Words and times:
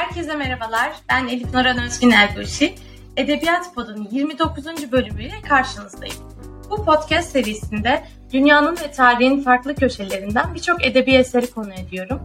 Herkese 0.00 0.36
merhabalar. 0.36 0.92
Ben 1.08 1.28
Elif 1.28 1.54
Noran 1.54 1.82
Özgün 1.82 2.10
Ergülşi. 2.10 2.74
Edebiyat 3.16 3.74
Pod'un 3.74 4.08
29. 4.10 4.92
bölümüyle 4.92 5.42
karşınızdayım. 5.48 6.16
Bu 6.70 6.84
podcast 6.84 7.30
serisinde 7.30 8.04
dünyanın 8.32 8.76
ve 8.76 8.90
tarihin 8.90 9.42
farklı 9.42 9.74
köşelerinden 9.74 10.54
birçok 10.54 10.86
edebi 10.86 11.14
eseri 11.14 11.50
konu 11.50 11.74
ediyorum 11.74 12.20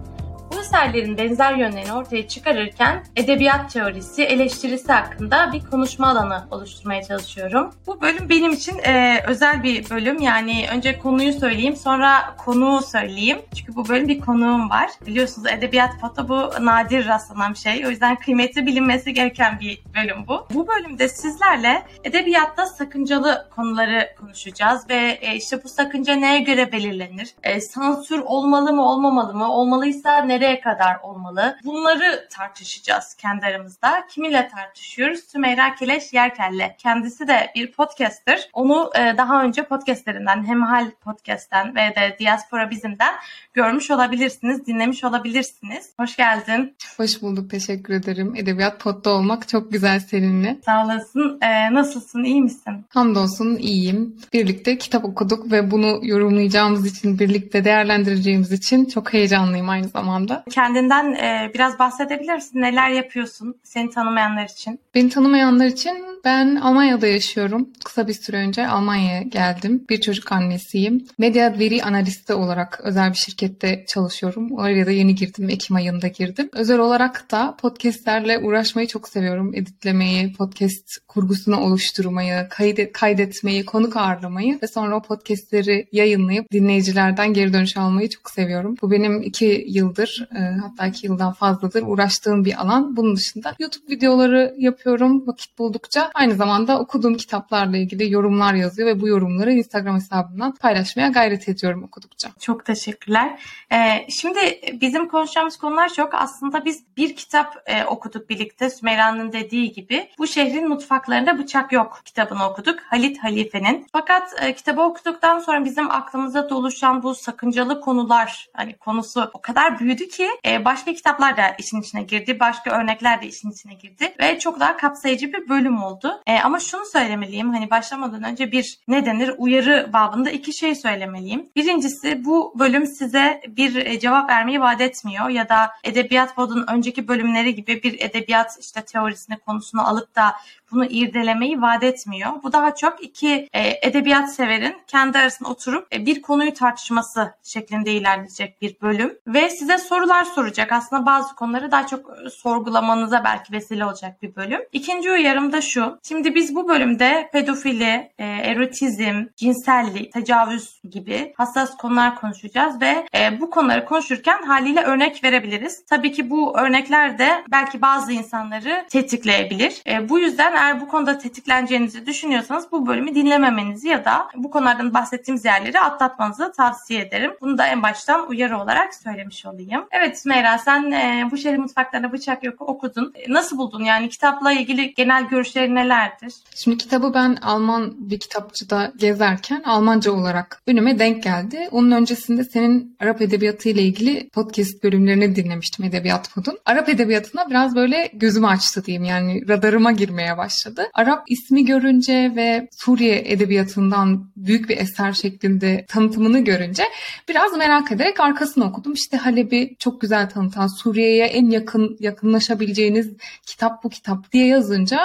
eserlerin 0.76 1.18
benzer 1.18 1.54
yönlerini 1.54 1.94
ortaya 1.94 2.28
çıkarırken 2.28 3.04
edebiyat 3.16 3.72
teorisi, 3.72 4.24
eleştirisi 4.24 4.92
hakkında 4.92 5.50
bir 5.54 5.66
konuşma 5.72 6.08
alanı 6.08 6.44
oluşturmaya 6.52 7.04
çalışıyorum. 7.04 7.74
Bu 7.88 8.02
bölüm 8.02 8.30
benim 8.30 8.52
için 8.52 8.80
e, 8.84 9.24
özel 9.28 9.64
bir 9.64 9.90
bölüm. 9.90 10.22
Yani 10.22 10.66
önce 10.72 11.00
konuyu 11.00 11.34
söyleyeyim, 11.34 11.76
sonra 11.76 12.36
konuğu 12.38 12.82
söyleyeyim. 12.82 13.38
Çünkü 13.56 13.76
bu 13.76 13.88
bölüm 13.90 14.08
bir 14.08 14.20
konuğum 14.20 14.70
var. 14.70 14.90
Biliyorsunuz 15.06 15.48
edebiyat 15.52 15.92
foto 16.02 16.30
bu 16.30 16.66
nadir 16.66 17.08
rastlanan 17.08 17.54
bir 17.54 17.58
şey. 17.58 17.86
O 17.88 17.90
yüzden 17.90 18.16
kıymeti 18.16 18.66
bilinmesi 18.66 19.14
gereken 19.14 19.60
bir 19.60 19.84
bölüm 19.96 20.28
bu. 20.28 20.48
Bu 20.54 20.68
bölümde 20.68 21.10
sizlerle 21.10 21.84
edebiyatta 22.04 22.66
sakıncalı 22.66 23.48
konuları 23.56 24.10
konuşacağız 24.20 24.90
ve 24.90 25.18
e, 25.22 25.36
işte 25.36 25.64
bu 25.64 25.70
sakınca 25.70 26.16
neye 26.16 26.40
göre 26.40 26.72
belirlenir? 26.72 27.36
E, 27.44 27.62
sansür 27.62 28.20
olmalı 28.20 28.74
mı, 28.74 28.90
olmamalı 28.90 29.34
mı? 29.34 29.52
Olmalıysa 29.52 30.18
nereye 30.18 30.65
kadar 30.66 30.98
olmalı? 31.04 31.58
Bunları 31.66 32.28
tartışacağız 32.32 33.14
kendi 33.14 33.46
aramızda. 33.46 34.08
Kimiyle 34.10 34.50
tartışıyoruz? 34.56 35.20
Sümeyra 35.20 35.76
Kileş 35.76 36.14
Yerkel'le. 36.14 36.76
Kendisi 36.78 37.28
de 37.28 37.52
bir 37.56 37.72
podcaster. 37.72 38.50
Onu 38.54 38.92
e, 38.96 39.18
daha 39.18 39.44
önce 39.44 39.64
podcastlerinden, 39.64 40.48
Hemhal 40.48 40.92
Podcast'ten 40.92 41.76
ve 41.76 41.96
de 41.96 42.18
Diaspora 42.20 42.70
Bizim'den 42.72 43.14
görmüş 43.54 43.92
olabilirsiniz, 43.92 44.66
dinlemiş 44.68 45.04
olabilirsiniz. 45.04 45.90
Hoş 46.00 46.16
geldin. 46.16 46.76
Hoş 46.98 47.22
bulduk, 47.22 47.52
teşekkür 47.52 47.94
ederim. 47.94 48.36
Edebiyat 48.36 48.80
Pod'da 48.80 49.10
olmak 49.10 49.48
çok 49.48 49.72
güzel 49.72 50.00
seninle. 50.00 50.58
Sağ 50.66 50.86
olasın. 50.86 51.40
Ee, 51.42 51.74
nasılsın, 51.74 52.24
iyi 52.24 52.42
misin? 52.42 52.86
Hamdolsun, 52.90 53.56
iyiyim. 53.56 54.16
Birlikte 54.34 54.78
kitap 54.78 55.06
okuduk 55.06 55.52
ve 55.52 55.72
bunu 55.72 56.00
yorumlayacağımız 56.04 56.86
için, 56.86 57.20
birlikte 57.20 57.66
değerlendireceğimiz 57.66 58.52
için 58.52 58.86
çok 58.86 59.14
heyecanlıyım 59.14 59.70
aynı 59.70 59.88
zamanda. 59.88 60.44
Kendinden 60.56 61.14
e, 61.14 61.52
biraz 61.54 61.80
bahsedebilirsin. 61.80 62.62
Neler 62.62 62.90
yapıyorsun 62.90 63.56
seni 63.64 63.90
tanımayanlar 63.90 64.46
için? 64.46 64.80
Beni 64.96 65.10
tanımayanlar 65.10 65.66
için 65.66 66.06
ben 66.26 66.56
Almanya'da 66.56 67.08
yaşıyorum. 67.08 67.70
Kısa 67.86 68.08
bir 68.08 68.14
süre 68.14 68.38
önce 68.38 68.68
Almanya'ya 68.68 69.22
geldim. 69.22 69.86
Bir 69.90 70.02
çocuk 70.02 70.32
annesiyim. 70.32 71.06
Medya 71.18 71.60
veri 71.60 71.84
analisti 71.84 72.34
olarak 72.34 72.80
özel 72.84 73.10
bir 73.10 73.18
şirkette 73.18 73.86
çalışıyorum. 73.88 74.52
Oraya 74.52 74.86
da 74.86 74.92
yeni 74.92 75.16
girdim. 75.16 75.50
Ekim 75.50 75.76
ayında 75.76 76.08
girdim. 76.08 76.50
Özel 76.54 76.80
olarak 76.80 77.32
da 77.32 77.56
podcastlerle 77.62 78.40
uğraşmayı 78.40 78.88
çok 78.88 79.08
seviyorum. 79.08 79.56
Editlemeyi, 79.56 80.34
podcast 80.34 81.08
kurgusunu 81.08 81.60
oluşturmayı, 81.60 82.48
kaydet, 82.50 82.94
kaydetmeyi, 82.94 83.66
konuk 83.66 83.98
ağırlamayı 83.98 84.60
ve 84.64 84.68
sonra 84.68 84.96
o 84.96 85.02
podcastleri 85.02 85.88
yayınlayıp 85.92 86.52
dinleyicilerden 86.52 87.34
geri 87.34 87.54
dönüş 87.54 87.78
almayı 87.78 88.10
çok 88.10 88.30
seviyorum. 88.30 88.76
Bu 88.82 88.92
benim 88.92 89.22
iki 89.22 89.66
yıldır 89.68 90.30
e, 90.36 90.45
hatta 90.62 90.88
iki 90.88 91.08
yıldan 91.08 91.34
fazladır 91.34 91.84
uğraştığım 91.88 92.46
bir 92.46 92.62
alan. 92.62 92.96
Bunun 92.96 93.16
dışında 93.16 93.56
YouTube 93.60 93.96
videoları 93.96 94.56
yapıyorum 94.58 95.28
vakit 95.28 95.60
buldukça. 95.60 96.12
Aynı 96.14 96.36
zamanda 96.36 96.80
okuduğum 96.80 97.18
kitaplarla 97.18 97.78
ilgili 97.78 98.12
yorumlar 98.14 98.54
yazıyor 98.54 98.88
ve 98.88 99.02
bu 99.02 99.08
yorumları 99.08 99.52
Instagram 99.52 99.96
hesabından 99.96 100.56
paylaşmaya 100.56 101.08
gayret 101.08 101.50
ediyorum 101.50 101.84
okudukça. 101.84 102.30
Çok 102.40 102.66
teşekkürler. 102.66 103.42
Ee, 103.72 104.08
şimdi 104.10 104.40
bizim 104.82 105.08
konuşacağımız 105.08 105.58
konular 105.58 105.94
çok. 105.94 106.14
Aslında 106.14 106.66
biz 106.66 106.84
bir 106.98 107.16
kitap 107.16 107.64
e, 107.66 107.86
okuduk 107.86 108.30
birlikte 108.30 108.70
Sümeyra'nın 108.70 109.32
dediği 109.32 109.72
gibi. 109.72 110.10
Bu 110.18 110.28
şehrin 110.28 110.70
mutfaklarında 110.70 111.40
bıçak 111.40 111.72
yok 111.72 112.02
kitabını 112.06 112.50
okuduk. 112.50 112.80
Halit 112.80 113.24
Halife'nin. 113.24 113.88
Fakat 113.92 114.34
e, 114.42 114.54
kitabı 114.54 114.82
okuduktan 114.82 115.40
sonra 115.40 115.66
bizim 115.66 115.92
aklımıza 115.92 116.50
doluşan 116.50 117.04
bu 117.04 117.16
sakıncalı 117.16 117.82
konular 117.82 118.48
hani 118.54 118.78
konusu 118.78 119.32
o 119.34 119.42
kadar 119.42 119.80
büyüdü 119.80 120.08
ki 120.08 120.25
e, 120.46 120.66
başka 120.66 120.94
kitaplar 120.94 121.38
da 121.38 121.56
işin 121.60 121.82
içine 121.82 122.04
girdi. 122.04 122.40
Başka 122.40 122.72
örnekler 122.72 123.22
de 123.22 123.28
işin 123.28 123.52
içine 123.52 123.74
girdi. 123.74 124.14
Ve 124.20 124.40
çok 124.40 124.60
daha 124.60 124.78
kapsayıcı 124.78 125.34
bir 125.34 125.50
bölüm 125.50 125.84
oldu. 125.84 126.22
E, 126.28 126.40
ama 126.40 126.60
şunu 126.60 126.86
söylemeliyim. 126.86 127.50
Hani 127.50 127.70
başlamadan 127.70 128.24
önce 128.24 128.52
bir 128.52 128.80
ne 128.88 129.06
denir 129.06 129.32
uyarı 129.38 129.90
babında 129.94 130.30
iki 130.30 130.54
şey 130.54 130.76
söylemeliyim. 130.76 131.50
Birincisi 131.56 132.26
bu 132.26 132.54
bölüm 132.60 132.88
size 132.88 133.42
bir 133.48 133.76
e, 133.76 134.00
cevap 134.00 134.30
vermeyi 134.30 134.62
vaat 134.62 134.82
etmiyor 134.82 135.30
ya 135.30 135.50
da 135.50 135.72
Edebiyat 135.84 136.36
Pod'un 136.36 136.66
önceki 136.68 137.08
bölümleri 137.08 137.56
gibi 137.56 137.84
bir 137.84 138.00
edebiyat 138.00 138.58
işte 138.62 138.82
teorisini 138.82 139.38
konusunu 139.38 139.88
alıp 139.88 140.16
da 140.16 140.36
bunu 140.72 140.86
irdelemeyi 140.86 141.62
vaat 141.62 141.84
etmiyor. 141.84 142.32
Bu 142.44 142.54
daha 142.54 142.76
çok 142.76 143.04
iki 143.04 143.50
e, 143.54 143.88
edebiyat 143.88 144.36
severin 144.36 144.78
kendi 144.88 145.18
arasında 145.18 145.50
oturup 145.50 145.96
e, 145.96 146.06
bir 146.06 146.22
konuyu 146.22 146.54
tartışması 146.54 147.34
şeklinde 147.44 147.92
ilerleyecek 147.92 148.62
bir 148.62 148.76
bölüm. 148.82 149.18
Ve 149.28 149.50
size 149.50 149.78
sorular 149.78 150.15
soracak. 150.24 150.72
Aslında 150.72 151.06
bazı 151.06 151.36
konuları 151.36 151.72
daha 151.72 151.88
çok 151.88 152.10
e, 152.26 152.30
sorgulamanıza 152.30 153.24
belki 153.24 153.54
vesile 153.54 153.86
olacak 153.86 154.22
bir 154.22 154.36
bölüm. 154.36 154.62
İkinci 154.72 155.12
uyarım 155.12 155.52
da 155.52 155.62
şu. 155.62 156.00
Şimdi 156.04 156.36
biz 156.36 156.56
bu 156.56 156.68
bölümde 156.68 157.30
pedofili, 157.34 158.12
e, 158.18 158.26
erotizm, 158.26 159.26
cinsellik, 159.36 160.14
tecavüz 160.14 160.82
gibi 160.90 161.34
hassas 161.38 161.78
konular 161.78 162.16
konuşacağız 162.16 162.82
ve 162.82 163.08
e, 163.16 163.42
bu 163.42 163.50
konuları 163.50 163.86
konuşurken 163.86 164.44
haliyle 164.44 164.82
örnek 164.82 165.24
verebiliriz. 165.24 165.86
Tabii 165.86 166.12
ki 166.12 166.30
bu 166.30 166.60
örnekler 166.60 167.20
de 167.20 167.44
belki 167.52 167.82
bazı 167.82 168.12
insanları 168.12 168.86
tetikleyebilir. 168.90 169.82
E, 169.88 170.10
bu 170.10 170.20
yüzden 170.20 170.54
eğer 170.56 170.82
bu 170.82 170.88
konuda 170.88 171.18
tetikleneceğinizi 171.18 172.06
düşünüyorsanız 172.06 172.72
bu 172.72 172.88
bölümü 172.88 173.16
dinlememenizi 173.16 173.88
ya 173.88 174.06
da 174.06 174.28
bu 174.36 174.52
konulardan 174.52 174.94
bahsettiğimiz 174.94 175.46
yerleri 175.46 175.80
atlatmanızı 175.80 176.52
tavsiye 176.52 177.02
ederim. 177.02 177.34
Bunu 177.42 177.58
da 177.58 177.68
en 177.68 177.84
baştan 177.84 178.30
uyarı 178.30 178.60
olarak 178.60 178.96
söylemiş 178.96 179.46
olayım. 179.46 179.88
Evet 179.92 180.05
Sümeyra 180.14 180.58
sen 180.58 180.92
e, 180.92 181.28
bu 181.32 181.38
şehrin 181.38 181.62
mutfaklarına 181.62 182.12
bıçak 182.12 182.44
yok 182.44 182.62
okudun. 182.62 183.14
E, 183.16 183.34
nasıl 183.34 183.58
buldun? 183.58 183.84
Yani 183.84 184.10
kitapla 184.10 184.52
ilgili 184.52 184.94
genel 184.94 185.28
görüşlerin 185.28 185.76
nelerdir? 185.76 186.34
Şimdi 186.56 186.78
kitabı 186.78 187.14
ben 187.14 187.36
Alman 187.36 187.94
bir 187.98 188.20
kitapçıda 188.20 188.92
gezerken 188.98 189.64
Almanca 189.66 190.12
olarak 190.12 190.62
önüme 190.68 191.00
denk 191.00 191.24
geldi. 191.24 191.68
Onun 191.72 191.92
öncesinde 191.92 192.44
senin 192.44 192.98
Arap 193.00 193.22
edebiyatı 193.22 193.70
ile 193.70 193.82
ilgili 193.82 194.30
podcast 194.30 194.84
bölümlerini 194.84 195.36
dinlemiştim 195.36 195.86
Edebiyat 195.86 196.34
Pod'un. 196.34 196.58
Arap 196.66 196.90
edebiyatına 196.90 197.50
biraz 197.50 197.76
böyle 197.76 198.10
gözümü 198.14 198.48
açtı 198.48 198.86
diyeyim 198.86 199.04
yani 199.04 199.48
radarıma 199.48 199.92
girmeye 199.92 200.38
başladı. 200.38 200.90
Arap 200.94 201.24
ismi 201.28 201.66
görünce 201.66 202.34
ve 202.36 202.68
Suriye 202.72 203.24
edebiyatından 203.26 204.32
büyük 204.36 204.70
bir 204.70 204.78
eser 204.78 205.14
şeklinde 205.14 205.86
tanıtımını 205.88 206.40
görünce 206.40 206.84
biraz 207.30 207.58
merak 207.58 207.92
ederek 207.92 208.20
arkasını 208.20 208.66
okudum. 208.66 208.94
İşte 208.94 209.18
Halep'i 209.18 209.76
çok 209.80 209.95
güzel 210.02 210.30
tanıtan, 210.30 210.68
Suriye'ye 210.68 211.26
en 211.26 211.50
yakın 211.50 211.98
yakınlaşabileceğiniz 212.00 213.14
kitap 213.46 213.84
bu 213.84 213.90
kitap 213.90 214.32
diye 214.32 214.48
yazınca 214.48 215.00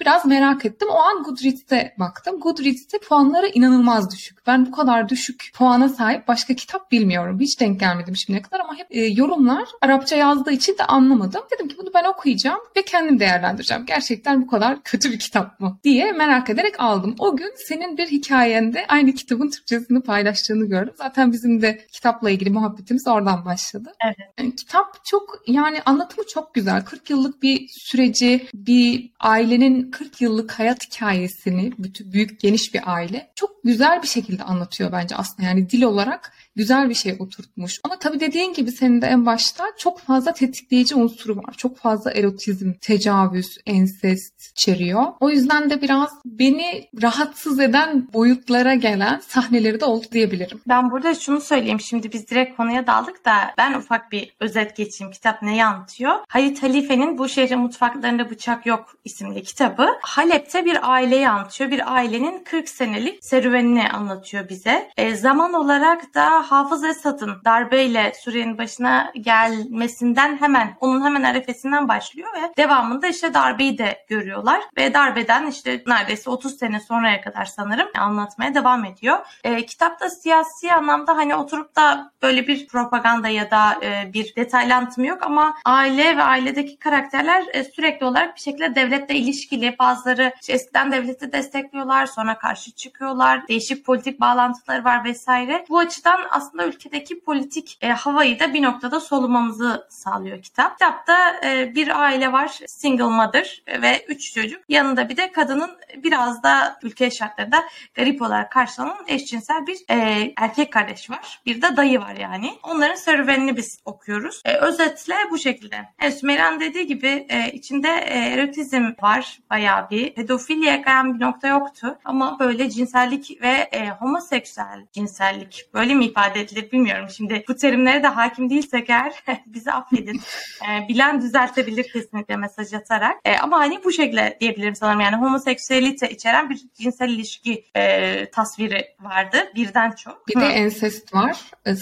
biraz 0.00 0.26
merak 0.26 0.64
ettim. 0.64 0.88
O 0.90 0.96
an 0.98 1.22
Goodreads'te 1.22 1.94
baktım. 1.98 2.40
Goodreads'te 2.40 2.98
puanları 2.98 3.46
inanılmaz 3.46 4.14
düşük. 4.14 4.46
Ben 4.46 4.66
bu 4.66 4.70
kadar 4.70 5.08
düşük 5.08 5.50
puana 5.54 5.88
sahip 5.88 6.28
başka 6.28 6.54
kitap 6.54 6.92
bilmiyorum. 6.92 7.40
Hiç 7.40 7.60
denk 7.60 7.80
gelmedim 7.80 8.16
şimdiye 8.16 8.42
kadar 8.42 8.60
ama 8.60 8.76
hep 8.76 8.86
e, 8.90 9.00
yorumlar 9.00 9.68
Arapça 9.82 10.16
yazdığı 10.16 10.52
için 10.52 10.78
de 10.78 10.84
anlamadım. 10.84 11.42
Dedim 11.54 11.68
ki 11.68 11.76
bunu 11.78 11.90
ben 11.94 12.04
okuyacağım 12.04 12.60
ve 12.76 12.82
kendim 12.82 13.20
değerlendireceğim. 13.20 13.86
Gerçekten 13.86 14.42
bu 14.42 14.46
kadar 14.46 14.82
kötü 14.82 15.12
bir 15.12 15.18
kitap 15.18 15.60
mı 15.60 15.78
diye 15.84 16.12
merak 16.12 16.50
ederek 16.50 16.80
aldım. 16.80 17.14
O 17.18 17.36
gün 17.36 17.52
senin 17.56 17.98
bir 17.98 18.06
hikayende 18.06 18.84
aynı 18.88 19.12
kitabın 19.12 19.50
Türkçesini 19.50 20.00
paylaştığını 20.00 20.66
gördüm. 20.66 20.94
Zaten 20.96 21.32
bizim 21.32 21.62
de 21.62 21.86
kitapla 21.92 22.30
ilgili 22.30 22.50
muhabbetimiz 22.50 23.06
oradan 23.08 23.44
başladı. 23.44 23.92
Evet. 24.04 24.16
Kitap 24.36 25.04
çok 25.04 25.42
yani 25.46 25.82
anlatımı 25.86 26.26
çok 26.26 26.54
güzel. 26.54 26.84
40 26.84 27.10
yıllık 27.10 27.42
bir 27.42 27.68
süreci, 27.68 28.48
bir 28.54 29.10
ailenin 29.20 29.90
40 29.90 30.20
yıllık 30.20 30.58
hayat 30.58 30.86
hikayesini, 30.86 31.72
bütün 31.78 32.12
büyük 32.12 32.40
geniş 32.40 32.74
bir 32.74 32.80
aile 32.84 33.32
çok 33.34 33.62
güzel 33.64 34.02
bir 34.02 34.08
şekilde 34.08 34.42
anlatıyor 34.42 34.92
bence 34.92 35.16
aslında. 35.16 35.48
Yani 35.48 35.70
dil 35.70 35.82
olarak 35.82 36.32
güzel 36.56 36.88
bir 36.88 36.94
şey 36.94 37.16
oturtmuş. 37.18 37.80
Ama 37.84 37.98
tabii 37.98 38.20
dediğin 38.20 38.52
gibi 38.52 38.72
senin 38.72 39.02
de 39.02 39.06
en 39.06 39.26
başta 39.26 39.64
çok 39.78 40.00
fazla 40.00 40.32
tetikleyici 40.32 40.94
unsuru 40.94 41.36
var. 41.36 41.54
Çok 41.56 41.78
fazla 41.78 42.10
erotizm, 42.10 42.72
tecavüz, 42.72 43.58
ensest 43.66 44.50
içeriyor. 44.50 45.04
O 45.20 45.30
yüzden 45.30 45.70
de 45.70 45.82
biraz 45.82 46.10
beni 46.24 46.88
rahatsız 47.02 47.60
eden 47.60 48.12
boyutlara 48.12 48.74
gelen 48.74 49.20
sahneleri 49.28 49.80
de 49.80 49.84
oldu 49.84 50.06
diyebilirim. 50.12 50.60
Ben 50.68 50.90
burada 50.90 51.14
şunu 51.14 51.40
söyleyeyim. 51.40 51.80
Şimdi 51.80 52.12
biz 52.12 52.30
direkt 52.30 52.56
konuya 52.56 52.86
daldık 52.86 53.24
da 53.24 53.32
ben 53.58 53.74
ufak 53.74 54.12
bir 54.12 54.36
özet 54.40 54.76
geçeyim. 54.76 55.12
Kitap 55.12 55.42
neyi 55.42 55.64
anlatıyor? 55.64 56.12
Halit 56.28 56.62
Halife'nin 56.62 57.18
Bu 57.18 57.28
Şehrin 57.28 57.58
Mutfaklarında 57.58 58.30
Bıçak 58.30 58.66
Yok 58.66 58.96
isimli 59.04 59.42
kitabı 59.42 59.88
Halep'te 60.02 60.64
bir 60.64 60.92
aileyi 60.92 61.28
anlatıyor. 61.28 61.70
Bir 61.70 61.94
ailenin 61.94 62.44
40 62.44 62.68
senelik 62.68 63.24
serüvenini 63.24 63.88
anlatıyor 63.90 64.48
bize. 64.48 64.90
E, 64.96 65.16
zaman 65.16 65.52
olarak 65.52 66.14
da 66.14 66.43
Hafız 66.50 66.84
Esad'ın 66.84 67.36
darbeyle 67.44 68.12
Suriye'nin 68.20 68.58
başına 68.58 69.12
gelmesinden 69.20 70.36
hemen 70.40 70.76
onun 70.80 71.04
hemen 71.04 71.22
arefesinden 71.22 71.88
başlıyor 71.88 72.28
ve 72.34 72.52
devamında 72.56 73.06
işte 73.06 73.34
darbeyi 73.34 73.78
de 73.78 74.04
görüyorlar 74.08 74.60
ve 74.76 74.94
darbeden 74.94 75.46
işte 75.46 75.82
neredeyse 75.86 76.30
30 76.30 76.58
sene 76.58 76.80
sonraya 76.80 77.20
kadar 77.20 77.44
sanırım 77.44 77.88
anlatmaya 77.98 78.54
devam 78.54 78.84
ediyor. 78.84 79.18
E, 79.44 79.66
kitapta 79.66 80.10
siyasi 80.10 80.72
anlamda 80.72 81.16
hani 81.16 81.34
oturup 81.34 81.76
da 81.76 82.12
böyle 82.22 82.46
bir 82.46 82.66
propaganda 82.66 83.28
ya 83.28 83.50
da 83.50 83.78
e, 83.82 84.12
bir 84.12 84.36
detaylı 84.36 84.74
anlatımı 84.74 85.06
yok 85.06 85.22
ama 85.22 85.54
aile 85.64 86.16
ve 86.16 86.22
ailedeki 86.22 86.78
karakterler 86.78 87.44
e, 87.52 87.64
sürekli 87.64 88.06
olarak 88.06 88.36
bir 88.36 88.40
şekilde 88.40 88.74
devletle 88.74 89.14
ilişkili. 89.14 89.76
Bazıları 89.78 90.32
işte 90.40 90.52
eskiden 90.52 90.92
devleti 90.92 91.32
destekliyorlar 91.32 92.06
sonra 92.06 92.38
karşı 92.38 92.72
çıkıyorlar. 92.72 93.48
Değişik 93.48 93.86
politik 93.86 94.20
bağlantıları 94.20 94.84
var 94.84 95.04
vesaire. 95.04 95.64
Bu 95.68 95.78
açıdan 95.78 96.20
aslında 96.34 96.66
ülkedeki 96.66 97.20
politik 97.20 97.78
e, 97.80 97.88
havayı 97.88 98.40
da 98.40 98.54
bir 98.54 98.62
noktada 98.62 99.00
solumamızı 99.00 99.86
sağlıyor 99.90 100.42
kitap. 100.42 100.72
Kitapta 100.72 101.40
e, 101.44 101.74
bir 101.74 102.00
aile 102.00 102.32
var 102.32 102.60
single 102.66 103.04
mother 103.04 103.62
ve 103.82 104.04
üç 104.08 104.34
çocuk. 104.34 104.60
Yanında 104.68 105.08
bir 105.08 105.16
de 105.16 105.32
kadının 105.32 105.70
biraz 105.96 106.42
da 106.42 106.78
ülke 106.82 107.10
şartlarında 107.10 107.64
garip 107.94 108.22
olarak 108.22 108.52
karşılanan 108.52 109.04
eşcinsel 109.06 109.66
bir 109.66 109.78
e, 109.90 110.32
erkek 110.36 110.72
kardeş 110.72 111.10
var. 111.10 111.40
Bir 111.46 111.62
de 111.62 111.76
dayı 111.76 112.00
var 112.00 112.16
yani. 112.16 112.52
Onların 112.62 112.94
serüvenini 112.94 113.56
biz 113.56 113.78
okuyoruz. 113.84 114.42
E, 114.44 114.56
özetle 114.56 115.14
bu 115.30 115.38
şekilde. 115.38 115.76
Evet, 116.00 116.18
Sümeyran 116.18 116.60
dediği 116.60 116.86
gibi 116.86 117.26
e, 117.28 117.52
içinde 117.52 117.88
e, 117.88 118.18
erotizm 118.18 118.84
var 119.02 119.38
bayağı 119.50 119.90
bir. 119.90 120.14
Pedofiliye 120.14 120.82
kayan 120.82 121.14
bir 121.14 121.24
nokta 121.24 121.48
yoktu. 121.48 121.98
Ama 122.04 122.38
böyle 122.38 122.70
cinsellik 122.70 123.42
ve 123.42 123.68
e, 123.72 123.90
homoseksüel 123.90 124.86
cinsellik 124.92 125.68
böyle 125.74 125.94
mi 125.94 126.04
ifade 126.04 126.23
edilir 126.30 126.72
bilmiyorum. 126.72 127.08
Şimdi 127.16 127.44
bu 127.48 127.56
terimlere 127.56 128.02
de 128.02 128.06
hakim 128.06 128.50
değilsek 128.50 128.90
eğer 128.90 129.12
bizi 129.46 129.72
affedin. 129.72 130.20
E, 130.62 130.88
bilen 130.88 131.22
düzeltebilir 131.22 131.84
kesinlikle 131.92 132.36
mesaj 132.36 132.74
atarak. 132.74 133.16
E, 133.24 133.36
ama 133.36 133.58
hani 133.58 133.84
bu 133.84 133.92
şekilde 133.92 134.36
diyebilirim 134.40 134.74
sanırım. 134.76 135.00
Yani 135.00 135.16
homoseksüelite 135.16 136.10
içeren 136.10 136.50
bir 136.50 136.60
cinsel 136.74 137.08
ilişki 137.08 137.64
e, 137.76 138.26
tasviri 138.30 138.86
vardı. 139.00 139.36
Birden 139.54 139.90
çok. 139.90 140.28
Bir 140.28 140.36
Hı. 140.36 140.40
de 140.40 140.46
ensest 140.46 141.14
var. 141.14 141.36
E, 141.66 141.72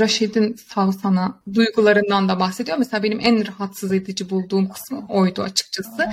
Raşid'in 0.00 0.54
Savsan'a 0.54 1.40
duygularından 1.54 2.28
da 2.28 2.40
bahsediyor. 2.40 2.78
Mesela 2.78 3.02
benim 3.02 3.20
en 3.20 3.46
rahatsız 3.46 3.92
edici 3.92 4.30
bulduğum 4.30 4.68
kısmı 4.68 5.06
oydu 5.08 5.42
açıkçası. 5.42 6.08